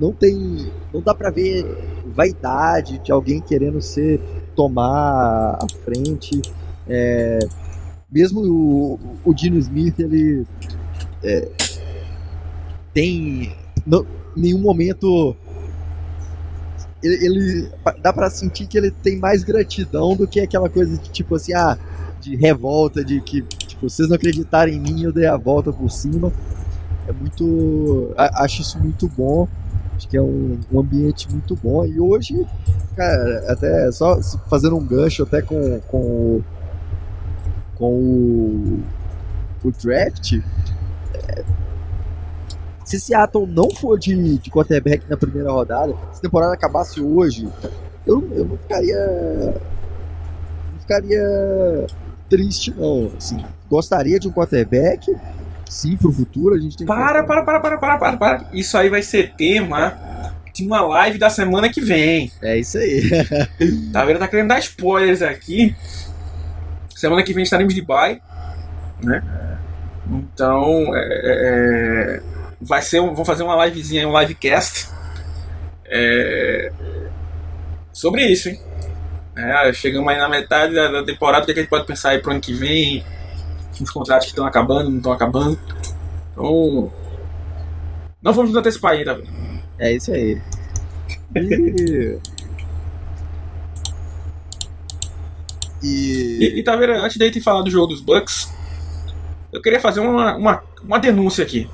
[0.00, 1.66] não tem, não dá para ver
[2.06, 4.20] vaidade de alguém querendo ser
[4.54, 6.40] tomar a frente.
[6.88, 7.38] É,
[8.10, 10.46] mesmo o, o Dino Smith ele
[11.22, 11.48] é,
[12.98, 13.54] tem
[14.34, 15.36] nenhum momento
[17.00, 17.70] ele, ele
[18.02, 21.54] dá para sentir que ele tem mais gratidão do que aquela coisa de tipo assim,
[21.54, 21.78] ah,
[22.20, 25.88] de revolta, de que tipo, vocês não acreditarem em mim, eu dei a volta por
[25.92, 26.32] cima.
[27.06, 28.12] É muito.
[28.16, 29.46] Acho isso muito bom.
[29.96, 31.86] Acho que é um, um ambiente muito bom.
[31.86, 32.44] E hoje,
[32.96, 34.20] cara, até só
[34.50, 36.40] fazendo um gancho até com, com,
[37.76, 38.82] com o,
[39.62, 40.40] o draft.
[41.14, 41.44] É,
[42.88, 47.46] se Seattle não for de, de quarterback na primeira rodada, se a temporada acabasse hoje,
[48.06, 49.54] eu, eu não ficaria.
[50.72, 51.86] Não ficaria
[52.30, 53.12] triste, não.
[53.14, 55.14] Assim, gostaria de um quarterback,
[55.68, 56.54] sim, pro futuro.
[56.54, 58.48] A gente tem para, para, para, para, para, para, para.
[58.54, 62.32] Isso aí vai ser tema de uma live da semana que vem.
[62.40, 63.02] É isso aí.
[63.92, 64.18] tá vendo?
[64.18, 65.76] Tá querendo dar spoilers aqui.
[66.96, 68.18] Semana que vem estaremos de bye,
[69.02, 69.22] né?
[70.10, 74.88] Então, é, é, é vai ser um, vou fazer uma livezinha, um livecast
[75.84, 76.72] é,
[77.92, 78.60] sobre isso, hein?
[79.36, 81.86] É, chegamos aí na metade da, da temporada, o que, é que a gente pode
[81.86, 83.04] pensar aí pro ano que vem?
[83.80, 85.58] Os contratos que estão acabando, não estão acabando.
[86.32, 86.92] Então.
[88.20, 89.16] Não vamos nos antecipar aí, tá?
[89.78, 90.40] É isso aí.
[95.80, 96.38] E...
[96.40, 96.58] E...
[96.58, 98.52] e, tá vendo, antes de falar do jogo dos Bucks,
[99.52, 101.70] eu queria fazer uma, uma, uma denúncia aqui.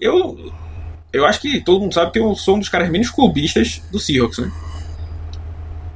[0.00, 0.52] Eu,
[1.12, 3.98] eu acho que todo mundo sabe que eu sou um dos caras menos clubistas do
[3.98, 4.52] Seahawks, né?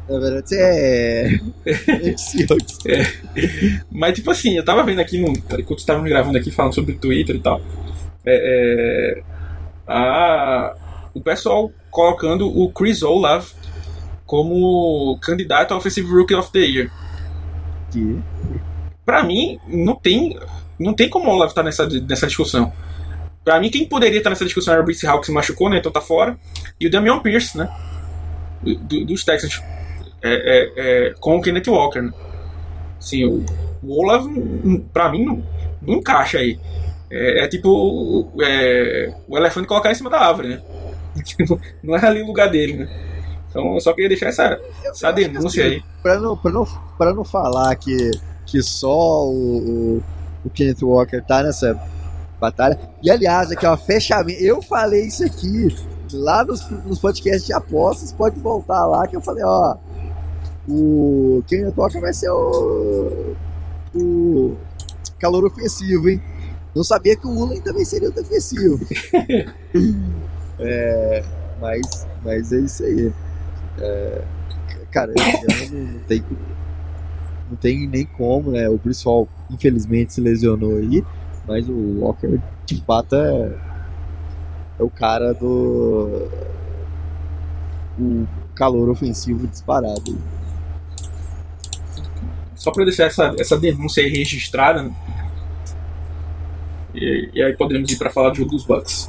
[0.09, 2.15] Na verdade, você é.
[2.17, 2.79] Seahawks.
[2.87, 3.03] é.
[3.91, 5.33] Mas, tipo assim, eu tava vendo aqui, no...
[5.59, 7.61] enquanto estávamos gravando aqui, falando sobre Twitter e tal.
[8.25, 9.23] É, é...
[9.87, 10.75] A...
[11.13, 13.49] O pessoal colocando o Chris Olave
[14.27, 16.91] como candidato ao Offensive Rookie of the Year.
[17.91, 18.19] Que?
[19.05, 20.39] Pra mim, não tem
[20.79, 22.73] não tem como o Olave estar tá nessa, nessa discussão.
[23.45, 25.79] Pra mim, quem poderia estar nessa discussão era o Brice Hall, que se machucou, né?
[25.79, 26.37] Então tá fora.
[26.81, 27.69] E o Damian Pierce, né?
[28.63, 29.63] Do, dos Texans.
[30.23, 32.13] É, é, é, com o Kenneth Walker, né?
[32.99, 33.45] Sim, o,
[33.83, 34.29] o Olave,
[34.93, 35.43] pra mim, não,
[35.81, 36.59] não encaixa aí.
[37.09, 40.63] É, é tipo é, o elefante colocar em cima da árvore, né?
[41.83, 42.89] não é ali o lugar dele, né?
[43.49, 45.85] Então eu só queria deixar essa, essa denúncia assim, aí.
[46.03, 46.67] Pra não, pra, não,
[46.99, 48.11] pra não falar que,
[48.45, 50.03] que só o, o
[50.47, 51.79] o Kenneth Walker tá nessa
[52.41, 52.79] batalha.
[53.03, 54.41] E aliás, aqui ó, fechamento.
[54.41, 55.77] Eu falei isso aqui
[56.13, 58.13] lá nos, nos podcasts de apostas.
[58.13, 59.77] Pode voltar lá que eu falei, ó.
[60.69, 63.35] O Kenneth Walker vai ser o.
[63.95, 64.57] O
[65.19, 66.21] calor ofensivo, hein?
[66.75, 68.79] Não sabia que o Ulen também seria o defensivo.
[70.61, 71.25] é,
[71.59, 73.13] mas, mas é isso aí.
[73.79, 74.23] É,
[74.91, 76.23] cara, esse ano não tem
[77.49, 78.69] não tem nem como, né?
[78.69, 81.05] O Hall, infelizmente, se lesionou aí,
[81.47, 83.57] mas o Walker, de fato, é,
[84.79, 86.29] é o cara do.
[87.99, 90.19] o calor ofensivo disparado.
[92.55, 94.93] Só para deixar essa, essa denúncia aí registrada, né?
[96.97, 99.09] e, e, aí podemos ir para falar do jogo dos Bucks.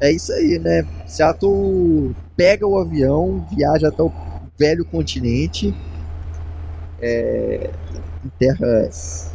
[0.00, 0.86] É isso aí, né?
[1.06, 4.12] Seattle pega o avião, viaja até o
[4.58, 5.74] velho continente,
[7.00, 7.70] é,
[8.24, 9.32] em terras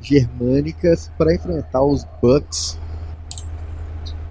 [0.00, 2.78] germânicas, para enfrentar os Bucks.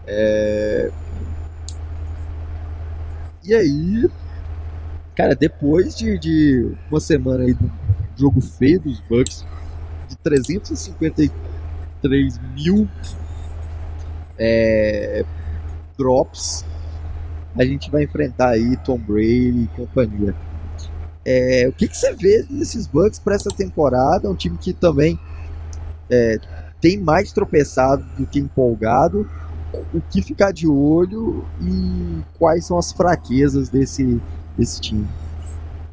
[0.07, 0.91] É,
[3.43, 4.09] e aí,
[5.15, 7.71] cara, depois de, de uma semana aí do
[8.15, 9.45] jogo feio dos Bucks,
[10.09, 12.87] de 353 mil
[14.37, 15.23] é,
[15.97, 16.65] drops,
[17.57, 20.35] a gente vai enfrentar aí Tom Brady e companhia.
[21.25, 24.29] É, o que, que você vê desses Bucks para essa temporada?
[24.29, 25.19] Um time que também
[26.09, 26.37] é,
[26.79, 29.27] tem mais tropeçado do que empolgado
[29.93, 34.21] o que ficar de olho e quais são as fraquezas desse,
[34.57, 35.07] desse time?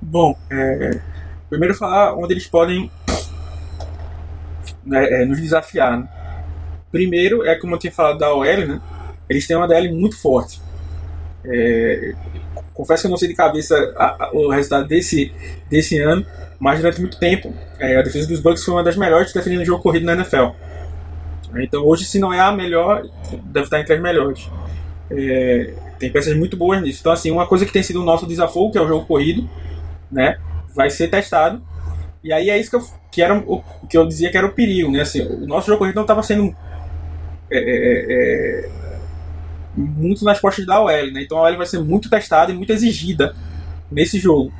[0.01, 1.01] Bom, é,
[1.49, 2.91] primeiro falar onde eles podem
[4.85, 5.99] né, é, nos desafiar.
[5.99, 6.09] Né?
[6.91, 8.80] Primeiro, é como eu tinha falado da OL, né?
[9.28, 10.61] eles têm uma DL muito forte.
[11.45, 12.14] É,
[12.75, 15.33] confesso que eu não sei de cabeça a, a, o resultado desse,
[15.68, 16.25] desse ano,
[16.59, 19.64] mas durante muito tempo é, a defesa dos Bucks foi uma das melhores defendendo o
[19.64, 20.51] jogo corrido na NFL.
[21.57, 23.07] Então hoje, se não é a melhor,
[23.45, 24.49] deve estar entre as melhores.
[25.11, 26.99] É, tem peças muito boas nisso.
[27.01, 29.49] Então, assim, uma coisa que tem sido o nosso desafio, que é o jogo corrido,
[30.11, 30.39] né?
[30.75, 31.62] Vai ser testado.
[32.25, 34.53] E aí é isso que eu, que era o que eu dizia que era o
[34.53, 35.03] perigo, né?
[35.03, 36.57] Assim, o nosso jogo corrido não estava sendo
[37.51, 38.70] é, é, é,
[39.77, 41.23] muito nas costas da OL, né?
[41.23, 43.35] Então a OL vai ser muito testada e muito exigida
[43.91, 44.53] nesse jogo.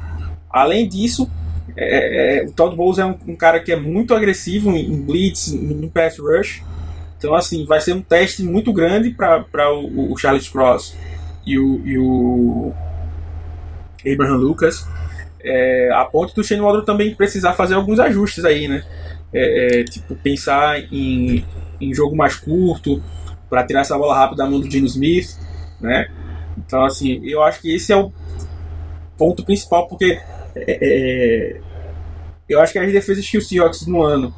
[0.51, 1.31] Além disso,
[1.77, 5.49] é, é, o Todd Bowles é um, um, cara que é muito agressivo em, blitz,
[5.53, 6.63] em, em pass rush.
[7.17, 10.97] Então, assim, vai ser um teste muito grande para o, o Charles Cross
[11.47, 12.73] e o, e o
[14.05, 14.87] Abraham Lucas.
[15.45, 18.85] É, a ponto do Shane Waldron também precisar fazer alguns ajustes aí, né?
[19.33, 21.45] É, é, tipo, pensar em,
[21.81, 23.03] em jogo mais curto
[23.53, 25.37] para tirar essa bola rápida da mão do Dino Smith,
[25.79, 26.11] né?
[26.57, 28.11] Então, assim, eu acho que esse é o
[29.19, 30.19] ponto principal, porque
[30.57, 31.61] é, é,
[32.49, 34.35] eu acho que as defesas que o Seahawks no ano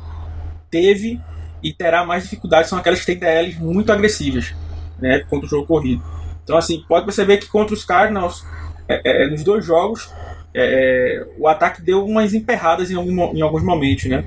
[0.68, 1.20] teve
[1.62, 4.52] e terá mais dificuldades são aquelas que têm DLs muito agressivas
[4.98, 6.02] né, contra o jogo corrido.
[6.42, 8.44] Então, assim, pode perceber que contra os Cardinals,
[8.88, 10.12] é, é, nos dois jogos,
[10.52, 14.24] é, é o ataque deu umas emperradas em, algum, em alguns momentos, né?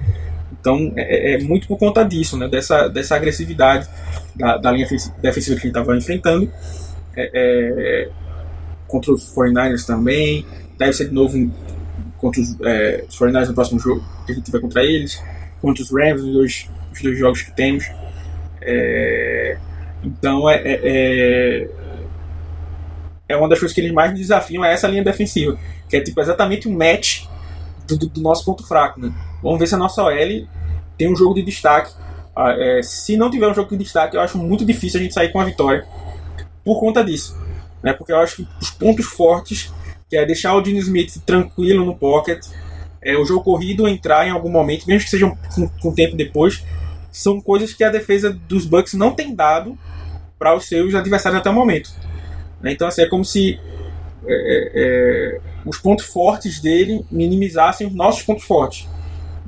[0.59, 2.47] Então, é, é, é, muito por conta disso, né?
[2.47, 3.87] Dessa, dessa agressividade
[4.35, 4.87] da, da linha
[5.21, 6.51] defensiva que gente estava enfrentando.
[8.87, 10.45] contra os 49ers também.
[10.77, 11.51] Deve ser de novo
[12.17, 15.21] contra os, os 49ers no próximo jogo que a gente tiver contra eles.
[15.61, 17.89] Contra os Rams nos dois os dois jogos que temos.
[18.61, 19.57] É,
[20.03, 21.69] então é, é, é,
[23.29, 25.57] é, uma das coisas que eles mais desafiam é essa linha defensiva,
[25.89, 27.25] que é tipo exatamente o um match
[27.87, 28.99] do, do, do, nosso ponto fraco.
[28.99, 29.13] Né?
[29.41, 30.47] Vamos ver se a nossa OL
[30.97, 31.93] tem um jogo de destaque.
[32.35, 35.13] Ah, é, se não tiver um jogo de destaque, eu acho muito difícil a gente
[35.13, 35.85] sair com a vitória
[36.63, 37.37] por conta disso.
[37.81, 37.93] Né?
[37.93, 39.73] Porque eu acho que os pontos fortes,
[40.09, 42.45] que é deixar o Dino Smith tranquilo no pocket,
[43.01, 46.63] é, o jogo corrido entrar em algum momento, mesmo que seja com, com tempo depois,
[47.11, 49.77] são coisas que a defesa dos Bucks não tem dado
[50.37, 51.91] para os seus adversários até o momento.
[52.61, 52.71] Né?
[52.71, 53.59] Então, assim, é como se
[54.25, 58.87] é, é, é, os pontos fortes dele minimizassem os nossos pontos fortes.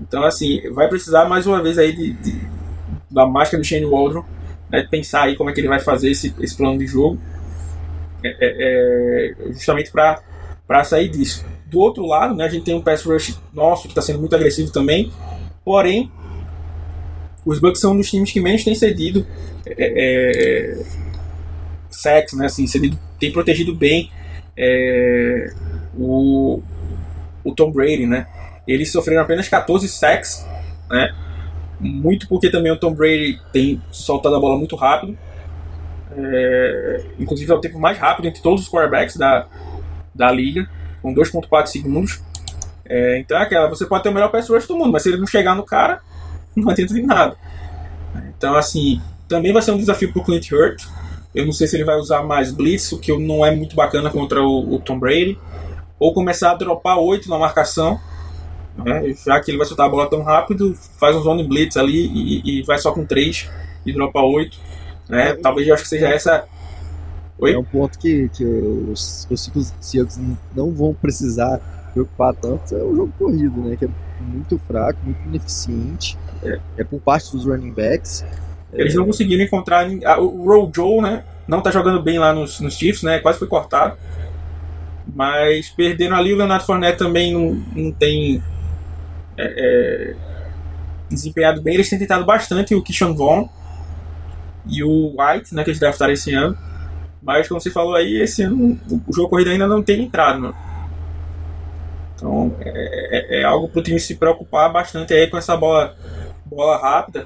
[0.02, 2.50] Então, assim, vai precisar mais uma vez aí de, de
[3.10, 4.24] da máscara do Shane Waldron,
[4.70, 7.20] né, pensar aí como é que ele vai fazer esse, esse plano de jogo,
[8.24, 11.46] é, é, é justamente para sair disso.
[11.66, 14.36] Do outro lado, né, a gente tem um pass rush nosso que está sendo muito
[14.36, 15.12] agressivo também,
[15.64, 16.12] porém
[17.46, 19.26] os Bucks são um dos times que menos tem cedido
[19.66, 20.84] é, é,
[21.90, 22.46] sacks, né?
[22.46, 24.12] Assim, cedido, tem protegido bem
[24.56, 25.52] é,
[25.98, 26.62] o,
[27.44, 28.28] o Tom Brady, né?
[28.70, 30.46] Eles sofreram apenas 14 sacks,
[30.90, 31.16] né?
[31.80, 35.18] Muito porque também o Tom Brady tem soltado a bola muito rápido.
[36.16, 39.48] É, inclusive é o tempo mais rápido entre todos os quarterbacks da,
[40.14, 40.70] da liga,
[41.02, 42.22] com 2.4 segundos.
[42.86, 45.10] É, então é aquela, você pode ter o melhor pass rush do mundo, mas se
[45.10, 46.02] ele não chegar no cara,
[46.56, 47.36] não adianta de nada.
[48.38, 50.84] Então, assim, também vai ser um desafio para o Clint Hurt.
[51.34, 54.12] Eu não sei se ele vai usar mais blitz, o que não é muito bacana
[54.12, 55.40] contra o, o Tom Brady,
[56.00, 58.00] ou começar a dropar 8 na marcação,
[58.78, 59.14] né?
[59.26, 62.60] já que ele vai soltar a bola tão rápido, faz um zone blitz ali e,
[62.60, 63.50] e vai só com 3
[63.86, 64.58] e dropa 8.
[65.10, 65.34] Né?
[65.36, 66.46] Talvez eu acho que seja essa.
[67.38, 67.54] Oi?
[67.54, 70.20] É um ponto que, que os, os Seahawks
[70.56, 71.60] não vão precisar
[71.94, 73.76] preocupar tanto é o jogo corrido, né?
[73.76, 73.90] Que é
[74.20, 76.18] muito fraco, muito ineficiente.
[76.44, 78.26] É, é por parte dos running backs.
[78.72, 79.88] Eles não conseguiram encontrar.
[80.20, 81.24] O Roll Joe, né?
[81.48, 83.20] Não tá jogando bem lá nos, nos Chiefs, né?
[83.20, 83.98] Quase foi cortado.
[85.16, 88.44] Mas perdendo ali, o Leonardo Fournette também não, não tem
[89.40, 90.16] é, é,
[91.10, 91.76] desempenhado bem.
[91.76, 93.48] Eles têm tentado bastante o Kishon Vaughn
[94.66, 96.58] e o White, né, que eles draftaram esse ano.
[97.22, 100.40] Mas, como você falou aí, esse ano o jogo corrido ainda não tem entrado.
[100.40, 100.54] Né?
[102.16, 105.96] Então, é, é, é algo para o time se preocupar bastante aí com essa bola,
[106.46, 107.26] bola rápida.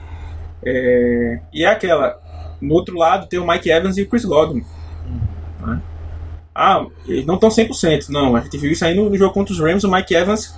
[0.66, 2.20] É, e é aquela,
[2.62, 4.64] no outro lado tem o Mike Evans e o Chris Godwin.
[5.60, 5.82] Né?
[6.56, 8.10] Ah, eles não estão 100%.
[8.10, 9.84] Não, a gente viu isso aí no, no, jogo contra os Rams.
[9.84, 10.56] O Mike Evans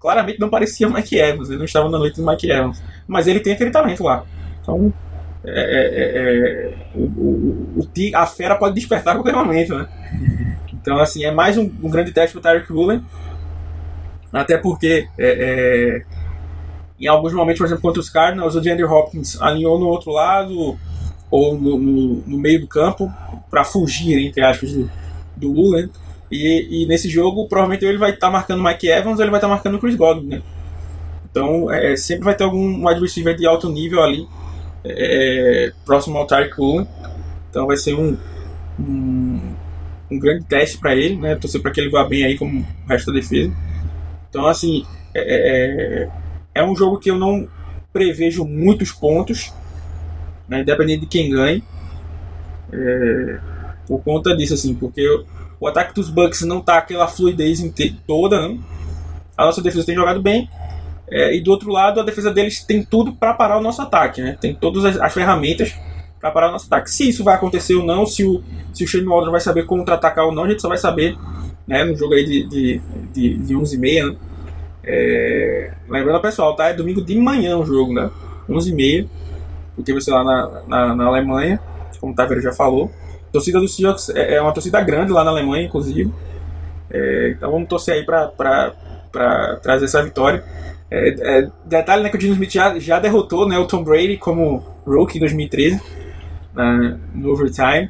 [0.00, 1.50] claramente não parecia o Mike Evans.
[1.50, 2.82] Ele não estava na noite do Mike Evans.
[3.06, 4.24] Mas ele tem aquele talento lá.
[4.62, 4.92] Então,
[5.44, 9.86] é, é, é, o, o, o, a fera pode despertar a qualquer momento, né?
[10.80, 13.04] Então, assim, é mais um, um grande teste para o Tyreek Woolen.
[14.32, 16.02] Até porque é, é,
[16.98, 20.78] em alguns momentos, por exemplo, contra os Cardinals, o DeAndre Hopkins alinhou no outro lado
[21.30, 23.12] ou no, no, no meio do campo
[23.50, 24.90] para fugir, entre aspas, do,
[25.36, 25.90] do Lula.
[26.30, 29.30] E, e, nesse jogo, provavelmente ele vai estar tá marcando o Mike Evans ou ele
[29.30, 30.28] vai estar tá marcando o Chris Godwin.
[30.28, 30.42] Né?
[31.30, 34.26] Então, é, sempre vai ter algum receiver de alto nível ali,
[34.84, 36.86] é, próximo ao Tarek Woolen.
[37.50, 38.16] Então, vai ser um,
[38.78, 39.40] um,
[40.10, 41.34] um grande teste para ele, né?
[41.34, 43.52] Torcer para que ele vá bem aí como o resto da defesa.
[44.28, 46.10] Então, assim, é, é
[46.54, 47.48] é um jogo que eu não
[47.92, 49.52] prevejo muitos pontos,
[50.48, 51.62] né, independente de quem ganhe.
[52.72, 53.40] É,
[53.86, 55.04] por conta disso, assim, porque
[55.60, 57.62] o ataque dos Bucks não tá aquela fluidez
[58.06, 58.58] toda, né?
[59.36, 60.48] A nossa defesa tem jogado bem.
[61.10, 64.22] É, e do outro lado, a defesa deles tem tudo para parar o nosso ataque,
[64.22, 64.38] né?
[64.40, 65.74] Tem todas as, as ferramentas
[66.18, 66.90] para parar o nosso ataque.
[66.90, 68.42] Se isso vai acontecer ou não, se o,
[68.72, 71.16] se o Shane Waldron vai saber contra-atacar ou não, a gente só vai saber
[71.66, 72.80] né, no jogo aí de, de,
[73.12, 74.16] de, de 11h30, né?
[74.82, 76.68] É, lembrando pessoal, tá?
[76.68, 78.10] É domingo de manhã o jogo, né?
[78.48, 79.06] 11h30.
[79.76, 81.60] Porque vai ser lá na, na, na Alemanha,
[82.00, 82.90] como o Taveira já falou.
[83.30, 86.12] A torcida do Seahawks é, é uma torcida grande lá na Alemanha, inclusive.
[86.90, 88.74] É, então vamos torcer aí pra
[89.62, 90.44] trazer essa vitória.
[90.90, 94.16] É, é, detalhe, né, que o Dino Smith já, já derrotou né, o Tom Brady
[94.16, 95.80] como rookie em 2013,
[96.52, 97.88] na, no overtime,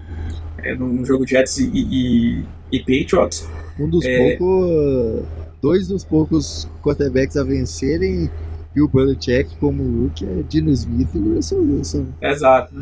[0.58, 3.48] é, no, no, jogo Jets e, e, e Patriots.
[3.78, 5.24] Um dos é, poucos
[5.62, 8.30] dois dos poucos quarterbacks a vencerem
[8.76, 12.06] e o Belichick como rookie é Dino Smith e Russell Wilson.
[12.20, 12.74] Exato.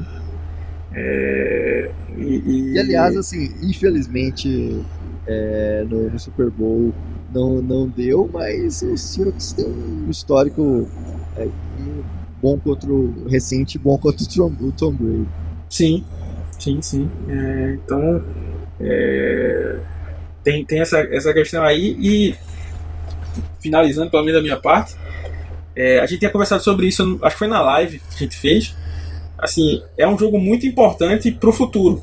[0.93, 1.91] É...
[2.17, 2.79] E, e...
[2.79, 4.83] aliás, assim, infelizmente
[5.27, 6.93] é, no, no, Super Bowl
[7.33, 10.89] não, não deu, mas o Seahawks tem um histórico
[11.37, 11.47] é,
[12.41, 15.29] bom contra o recente, bom contra o Tom, o Tom Brady.
[15.69, 16.05] Sim,
[16.59, 17.11] sim, sim.
[17.29, 18.25] É, então
[18.81, 19.79] é,
[20.43, 22.35] tem, tem essa, essa questão aí e
[23.61, 24.97] finalizando pelo menos da minha parte,
[25.77, 28.37] é, a gente tinha conversado sobre isso, acho que foi na live que a gente
[28.37, 28.75] fez.
[29.39, 32.03] Assim, é um jogo muito importante para o futuro.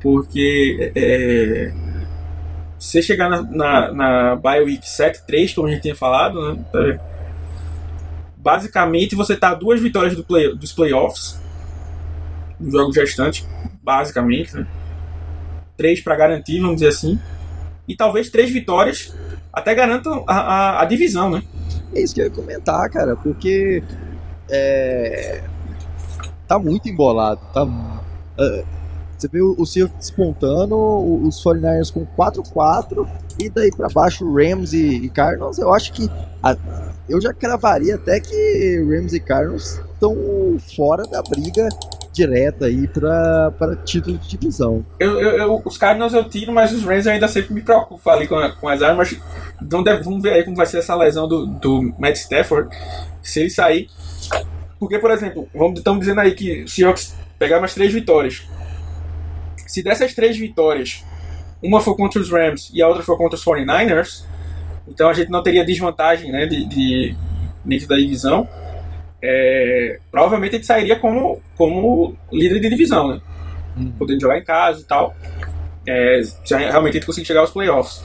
[0.00, 1.72] Porque é,
[2.78, 7.00] você chegar na, na, na BioWeek 7-3, como a gente tinha falado, né, tá
[8.36, 11.36] basicamente você tá duas vitórias do play, dos playoffs
[12.60, 13.44] no jogo gestante,
[13.82, 14.66] basicamente, né?
[15.76, 17.18] Três para garantir, vamos dizer assim.
[17.88, 19.12] E talvez três vitórias
[19.52, 21.42] até garantam a, a, a, divisão, né?
[21.92, 23.82] É isso que eu ia comentar, cara, porque
[24.48, 25.42] é,
[26.46, 27.40] tá muito embolado.
[27.52, 28.64] Tá, uh,
[29.16, 30.76] você vê o, o Seahawks despontando,
[31.26, 35.58] os 49ers com 4-4 e daí para baixo Rams e, e Cardinals.
[35.58, 36.10] Eu acho que
[36.42, 36.56] a,
[37.08, 40.14] eu já cravaria até que Rams e Cardinals estão
[40.76, 41.68] fora da briga
[42.12, 44.84] direta aí para título de divisão.
[44.98, 48.08] Eu, eu, eu, os Cardinals eu tiro, mas os Rams eu ainda sempre me preocupo
[48.08, 49.16] ali com, com as armas.
[49.62, 52.74] Então deve, vamos ver aí como vai ser essa lesão do, do Matt Stafford,
[53.22, 53.88] se ele sair.
[54.78, 58.46] Porque, por exemplo, vamos, estamos dizendo aí que o Seahawks pegar mais três vitórias.
[59.66, 61.04] Se dessas três vitórias,
[61.62, 64.24] uma for contra os Rams e a outra for contra os 49ers,
[64.88, 67.16] então a gente não teria desvantagem né, de, de
[67.64, 68.48] dentro da divisão
[69.22, 73.20] é, provavelmente ele sairia como, como líder de divisão, né?
[73.76, 73.92] Hum.
[73.98, 75.16] Podendo jogar em casa e tal.
[75.86, 78.04] É, se realmente ele conseguir chegar aos playoffs.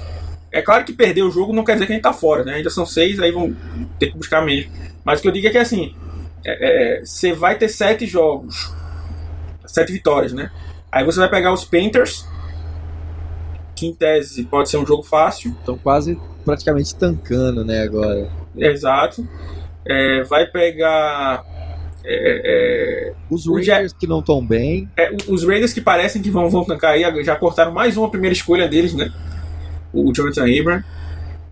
[0.52, 2.56] É claro que perder o jogo não quer dizer que a gente tá fora, né?
[2.56, 3.56] Ainda são seis, aí vão
[4.00, 4.72] ter que buscar mesmo.
[5.04, 5.96] Mas o que eu digo é que assim,
[6.46, 8.74] é, é, você vai ter sete jogos,
[9.66, 10.52] sete vitórias, né?
[10.92, 12.26] Aí você vai pegar os Panthers,
[13.76, 15.52] que em tese pode ser um jogo fácil.
[15.52, 18.30] Estão quase praticamente tancando, né, agora.
[18.58, 19.26] Exato
[19.86, 21.46] é, vai pegar.
[22.04, 24.90] É, é, os Raiders que não estão bem.
[24.98, 28.34] É, os Raiders que parecem que vão, vão tancar aí, já cortaram mais uma primeira
[28.34, 29.12] escolha deles, né?
[29.94, 30.84] O Jonathan Abram.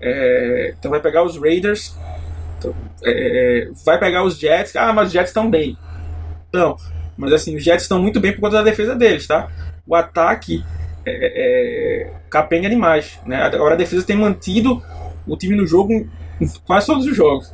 [0.02, 1.96] É, então vai pegar os Raiders.
[2.60, 2.76] Então,
[3.86, 4.76] vai pegar os Jets.
[4.76, 5.78] Ah, mas os Jets estão bem.
[6.49, 6.78] Então,
[7.18, 9.49] mas assim, os Jets estão muito bem por conta da defesa deles, tá?
[9.88, 10.64] O ataque
[11.05, 11.12] é,
[12.05, 13.20] é, capenga demais.
[13.26, 13.41] Né?
[13.41, 14.84] Agora a defesa tem mantido
[15.26, 17.51] o time no jogo em quase todos os jogos.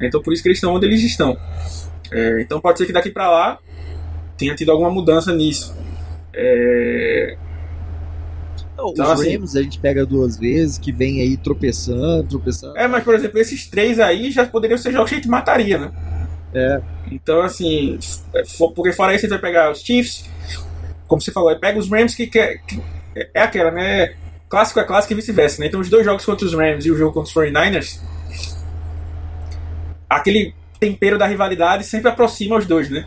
[0.00, 1.36] Então por isso que eles estão onde eles estão.
[2.10, 3.58] É, então pode ser que daqui para lá
[4.36, 5.76] tenha tido alguma mudança nisso.
[6.32, 7.36] É...
[8.74, 12.76] Então, os assim, Rams a gente pega duas vezes, que vem aí tropeçando, tropeçando.
[12.76, 15.78] É, mas por exemplo, esses três aí já poderiam ser jogos que a gente mataria,
[15.78, 15.92] né?
[16.52, 16.80] É.
[17.10, 17.98] Então, assim,
[18.34, 18.42] é,
[18.74, 20.28] porque fora isso, a gente vai pegar os Chiefs,
[21.06, 22.82] como você falou, pega os Rams que, que, que
[23.32, 24.14] é aquela, né?
[24.48, 25.68] Clássico é clássico e vice-versa, né?
[25.68, 28.00] Então, os dois jogos contra os Rams e o jogo contra os 49ers,
[30.08, 33.06] aquele tempero da rivalidade sempre aproxima os dois, né?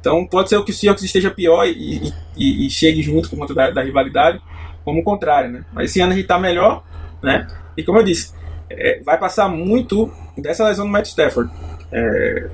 [0.00, 3.54] Então, pode ser que o Seahawks esteja pior e, e, e chegue junto por conta
[3.54, 4.40] da, da, rivalidade,
[4.88, 5.64] como o contrário, né?
[5.70, 6.82] Mas esse ano a gente tá melhor,
[7.22, 7.46] né?
[7.76, 8.32] E como eu disse,
[8.70, 11.52] é, vai passar muito dessa lesão do Matt Stafford.
[11.92, 12.48] É,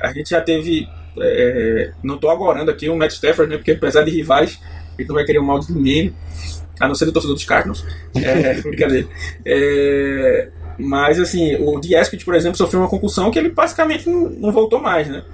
[0.00, 0.88] a gente já teve.
[1.20, 3.56] É, não estou agorando aqui o Matt Stafford, né?
[3.56, 4.60] Porque apesar de rivais,
[4.96, 6.14] ele não vai querer o mal de ninguém,
[6.78, 7.84] a não ser do torcedor dos Cardinals.
[8.14, 9.08] É, brincadeira.
[9.44, 14.52] É, mas assim, o Dieskit, por exemplo, sofreu uma concussão que ele basicamente não, não
[14.52, 15.24] voltou mais, né?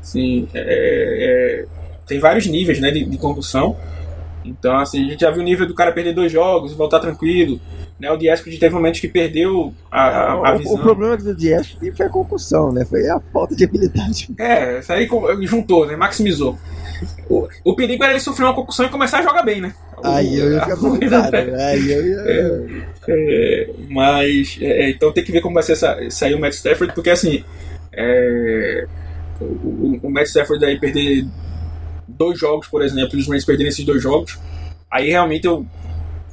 [0.00, 1.66] Assim, é, é,
[2.06, 3.76] tem vários níveis né, de, de concussão.
[4.44, 7.00] Então, assim, a gente já viu o nível do cara perder dois jogos e voltar
[7.00, 7.60] tranquilo.
[7.98, 8.10] Né?
[8.10, 10.74] O Dieskid teve momentos que perdeu a, a, a visão.
[10.74, 12.84] O, problema do Dieskid foi a concussão, né?
[12.84, 14.28] Foi a falta de habilidade.
[14.38, 15.08] É, isso aí
[15.42, 15.94] juntou, né?
[15.94, 16.58] Maximizou.
[17.28, 19.72] O, o perigo era ele sofrer uma concussão e começar a jogar bem, né?
[20.02, 21.36] Aí eu ia ficar preocupado.
[21.36, 22.20] Aí eu ia...
[22.26, 26.54] É, é, mas, é, então tem que ver como vai ser essa, sair o Matt
[26.54, 27.44] Stafford, porque assim,
[27.92, 28.86] é,
[29.40, 31.26] o, o Matt Stafford aí perder
[32.12, 34.38] dois jogos, por exemplo, e os Rams perderem esses dois jogos,
[34.90, 35.66] aí realmente eu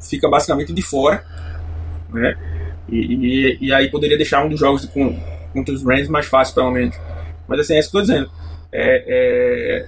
[0.02, 1.24] fica basicamente de fora,
[2.10, 2.38] né?
[2.88, 5.20] E, e, e, aí poderia deixar um dos jogos com,
[5.54, 6.96] contra os Rams mais fácil, pelo menos.
[7.48, 8.32] Mas assim, é isso que eu estou dizendo.
[8.72, 9.88] É, é,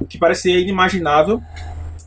[0.00, 1.42] o que parecia inimaginável,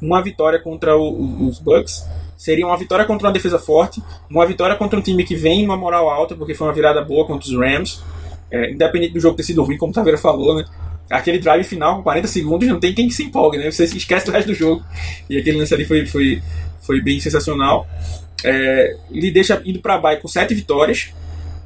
[0.01, 2.07] uma vitória contra o, os Bucks
[2.37, 5.75] seria uma vitória contra uma defesa forte, uma vitória contra um time que vem uma
[5.75, 8.03] moral alta, porque foi uma virada boa contra os Rams,
[8.51, 10.65] é, independente do jogo ter sido ruim, como o Taveira falou, né?
[11.09, 13.71] Aquele drive final com 40 segundos não tem quem se empolgue, né?
[13.71, 14.83] Você esquece do resto do jogo.
[15.29, 16.41] E aquele lance ali foi, foi,
[16.81, 17.87] foi bem sensacional.
[18.43, 21.13] É, ele deixa indo para baixo com 7 vitórias,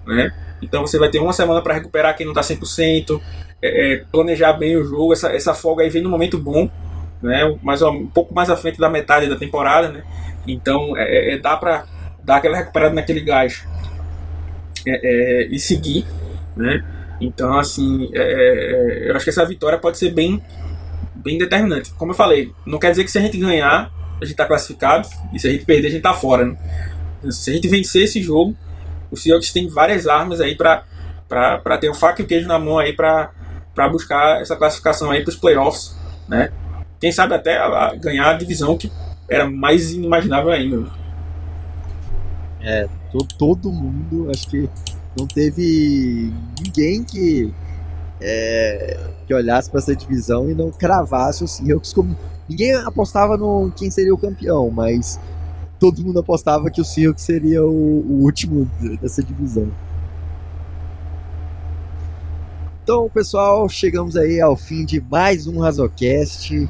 [0.05, 0.31] né?
[0.61, 3.19] Então você vai ter uma semana para recuperar quem não está 100%,
[3.61, 5.13] é, é, planejar bem o jogo.
[5.13, 6.69] Essa, essa folga aí vem no momento bom,
[7.21, 7.57] né?
[7.63, 10.03] Mas um pouco mais à frente da metade da temporada, né?
[10.47, 11.85] Então é, é dá para
[12.23, 13.65] dar aquela recuperada naquele gás
[14.85, 16.05] é, é, e seguir,
[16.55, 16.83] né?
[17.21, 20.41] Então, assim, é, é, eu acho que essa vitória pode ser bem,
[21.15, 21.93] bem determinante.
[21.93, 25.07] Como eu falei, não quer dizer que se a gente ganhar, a gente está classificado,
[25.31, 26.45] e se a gente perder, a gente está fora.
[26.45, 26.57] Né?
[27.29, 28.55] Se a gente vencer esse jogo,
[29.11, 30.83] o Seahawks tem várias armas aí para
[31.79, 33.29] ter o faca e o queijo na mão aí para
[33.91, 35.95] buscar essa classificação aí para os playoffs,
[36.27, 36.51] né?
[36.99, 37.59] Quem sabe até
[37.99, 38.91] ganhar a divisão que
[39.27, 40.89] era mais inimaginável ainda.
[42.61, 44.69] É, todo, todo mundo, acho que
[45.17, 46.31] não teve
[46.63, 47.53] ninguém que,
[48.19, 52.15] é, que olhasse para essa divisão e não cravasse o Seahawks como.
[52.47, 55.19] Ninguém apostava no quem seria o campeão, mas
[55.79, 58.69] todo mundo apostava que o Seahawks seria o, o último
[59.01, 59.69] dessa divisão.
[62.83, 66.67] Então, pessoal, chegamos aí ao fim de mais um Razocast.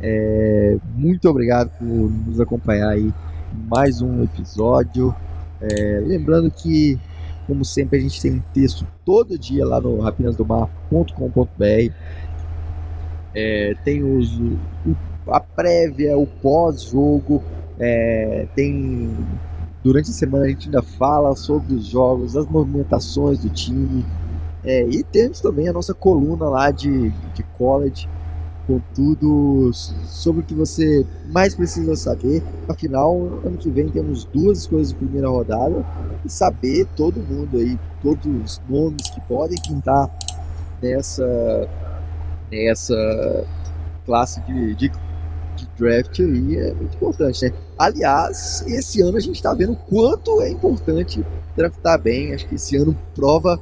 [0.00, 3.12] É, muito obrigado por nos acompanhar aí
[3.52, 5.14] em mais um episódio.
[5.60, 6.98] É, lembrando que
[7.48, 11.92] como sempre, a gente tem um texto todo dia lá no rapinasdomar.com.br.
[13.34, 14.94] É, tem os, o,
[15.28, 17.42] a prévia, o pós-jogo.
[17.80, 19.16] É, tem
[19.82, 24.04] durante a semana a gente ainda fala sobre os jogos, as movimentações do time.
[24.62, 28.06] É, e temos também a nossa coluna lá de, de college
[28.68, 32.42] com tudo sobre o que você mais precisa saber.
[32.68, 35.84] Afinal, ano que vem temos duas escolhas de primeira rodada
[36.22, 40.10] e saber todo mundo aí, todos os nomes que podem pintar
[40.82, 41.66] nessa
[42.52, 43.46] nessa
[44.04, 44.92] classe de, de,
[45.56, 47.52] de draft aí é muito importante, né?
[47.78, 51.24] Aliás, esse ano a gente está vendo quanto é importante
[51.56, 52.34] draftar bem.
[52.34, 53.58] Acho que esse ano prova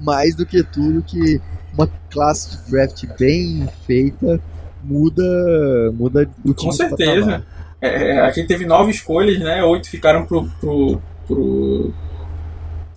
[0.00, 1.40] mais do que tudo que
[1.72, 4.40] uma classe de draft bem feita
[4.82, 7.44] muda muda o time Com certeza.
[7.80, 9.62] É, é, a gente teve nove escolhas, né?
[9.64, 11.92] Oito ficaram pro, pro, pro,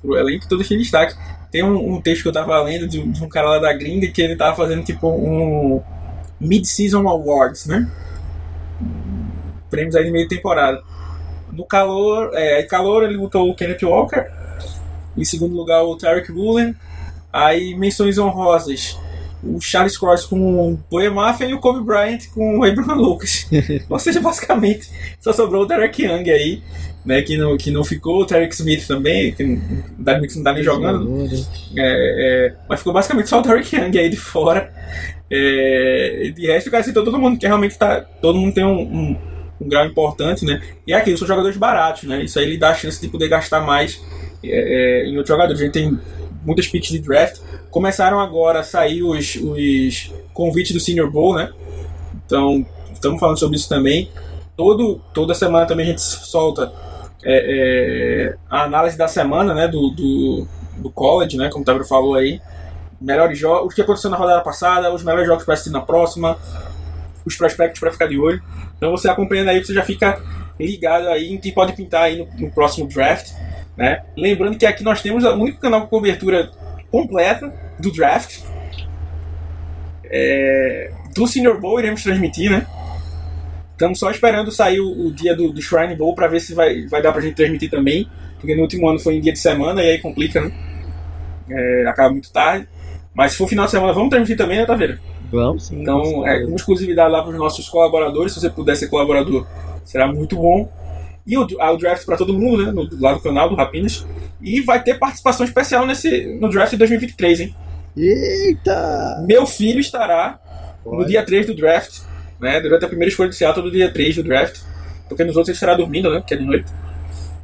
[0.01, 1.15] pro elenco todo cheio de destaque.
[1.51, 4.07] Tem um, um, texto que eu tava lendo de, de, um cara lá da gringa
[4.09, 5.81] que ele tava fazendo tipo um
[6.39, 7.89] Mid-Season Awards, né?
[9.69, 10.83] Prêmios aí de meio temporada.
[11.51, 14.25] No calor, é, calor ele botou o Kenneth Walker.
[15.17, 16.75] Em segundo lugar, o Tarek Woolen.
[17.35, 18.97] Aí, menções honrosas.
[19.43, 23.45] o Charles Cross com o Boy Mafia e o Kobe Bryant com o Abraham Lucas.
[23.89, 26.63] Ou seja, basicamente, só sobrou o Derek Young aí,
[27.05, 29.59] né, que não, que não ficou, o Tarek Smith também, que o
[29.99, 31.27] Derek Smith não tá nem jogando.
[31.77, 34.73] É, é, mas ficou basicamente só o Derek Young aí de fora.
[35.29, 37.99] É, de resto, cara citou todo mundo, que realmente tá.
[37.99, 39.17] Todo mundo tem um, um,
[39.59, 40.61] um grau importante, né?
[40.87, 42.23] E é aquilo, são jogadores baratos, né?
[42.23, 44.01] Isso aí lhe dá a chance de poder gastar mais
[44.41, 45.61] é, é, em outros jogadores.
[45.61, 45.99] A gente tem
[46.45, 47.39] muitas picks de draft.
[47.69, 51.51] Começaram agora a sair os, os convites do Senior Bowl, né?
[52.25, 54.09] Então, estamos falando sobre isso também.
[54.55, 56.71] Todo, toda semana também a gente solta
[57.23, 59.67] é, é, a análise da semana, né?
[59.67, 61.49] Do, do, do college, né?
[61.49, 62.39] Como o Tabro falou aí.
[63.01, 66.37] Melhores jogos, o que aconteceu na rodada passada, os melhores jogos para assistir na próxima,
[67.25, 68.41] os prospectos para ficar de olho.
[68.77, 70.21] Então você acompanhando aí, você já fica
[70.59, 73.31] ligado aí em quem pode pintar aí no, no próximo draft.
[73.77, 74.03] Né?
[74.15, 76.49] Lembrando que aqui nós temos o único canal com cobertura
[76.89, 78.39] completa do draft.
[80.05, 82.65] É, do Senior Bowl iremos transmitir, né?
[83.71, 86.87] Estamos só esperando sair o, o dia do, do, Shrine Bowl para ver se vai,
[86.87, 88.07] vai dar pra gente transmitir também.
[88.39, 90.51] Porque no último ano foi em dia de semana e aí complica, né?
[91.49, 92.67] É, acaba muito tarde.
[93.13, 94.99] Mas se for final de semana, vamos transmitir também, né, Taveira?
[95.31, 95.81] Vamos sim.
[95.81, 98.33] Então, é uma exclusividade lá para os nossos colaboradores.
[98.33, 99.45] Se você puder ser colaborador,
[99.83, 100.69] será muito bom.
[101.25, 102.71] E o, o draft para todo mundo, né?
[102.71, 104.05] No, lá do canal do Rapinas.
[104.41, 107.55] E vai ter participação especial nesse, no draft de 2023, hein?
[107.97, 109.23] Eita!
[109.27, 110.39] Meu filho estará
[110.85, 112.01] no dia 3 do draft,
[112.39, 112.61] né?
[112.61, 114.59] Durante a primeira escolha de Seattle do dia 3 do draft.
[115.07, 116.23] Porque nos outros ele estará dormindo, né?
[116.25, 116.71] Que é de noite.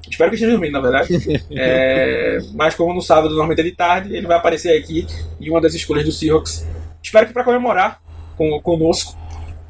[0.10, 1.16] Espero que esteja dormindo, na verdade.
[1.52, 5.08] é, mas como no sábado normalmente é de tarde, ele vai aparecer aqui
[5.40, 6.68] em uma das escolhas do Seahawks.
[7.02, 8.02] Espero que para comemorar
[8.38, 9.18] com, conosco.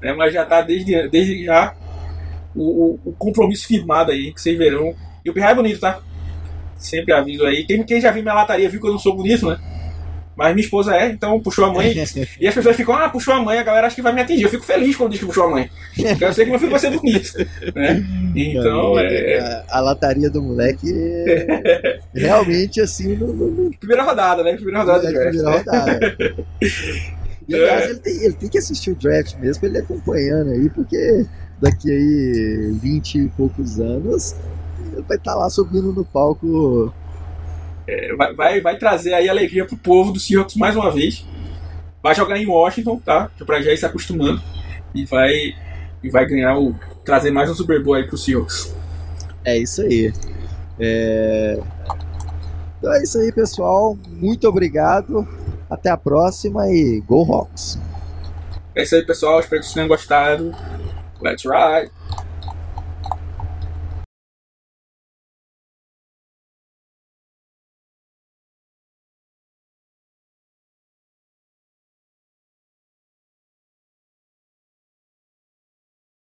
[0.01, 0.13] Né?
[0.13, 1.75] Mas já está desde, desde já
[2.55, 4.93] o, o, compromisso firmado aí, que vocês verão.
[5.23, 5.99] E o pirra é bonito, tá?
[6.77, 7.65] Sempre aviso aí.
[7.65, 9.59] Quem, quem já viu minha lataria viu que eu não sou bonito, né?
[10.35, 11.93] Mas minha esposa é, então puxou a mãe.
[12.39, 14.43] e as pessoas ficam, ah, puxou a mãe, a galera acha que vai me atingir.
[14.43, 15.69] Eu fico feliz quando diz que puxou a mãe.
[15.95, 17.37] Porque eu sei que meu filho vai ser bonito.
[17.75, 18.03] Né?
[18.35, 19.37] Então, é.
[19.69, 23.15] A, a lataria do moleque é realmente assim.
[23.15, 23.71] No, no...
[23.77, 24.53] Primeira rodada, né?
[24.53, 25.57] Primeira rodada é, Primeira né?
[25.57, 26.15] rodada.
[27.47, 31.25] E, aliás, ele tem, ele tem que assistir o draft mesmo ele acompanhando aí, porque
[31.61, 34.35] daqui aí 20 e poucos anos,
[35.07, 36.91] vai estar tá lá subindo no palco.
[37.87, 41.25] É, vai, vai, vai, trazer aí alegria pro povo do Seahawks mais uma vez.
[42.01, 43.29] Vai jogar em Washington, tá?
[43.45, 44.41] Pra já ir se acostumando.
[44.93, 45.55] E vai,
[46.03, 46.75] e vai ganhar o.
[47.05, 48.73] trazer mais um Super Bowl aí pro Seahawks.
[49.45, 50.11] É isso aí.
[50.79, 51.59] É...
[52.77, 53.97] Então é isso aí, pessoal.
[54.09, 55.27] Muito obrigado.
[55.69, 57.79] Até a próxima e Go Hawks!
[58.75, 59.39] É isso aí, pessoal.
[59.39, 60.51] Espero que vocês tenham gostado.
[61.21, 61.89] That's right.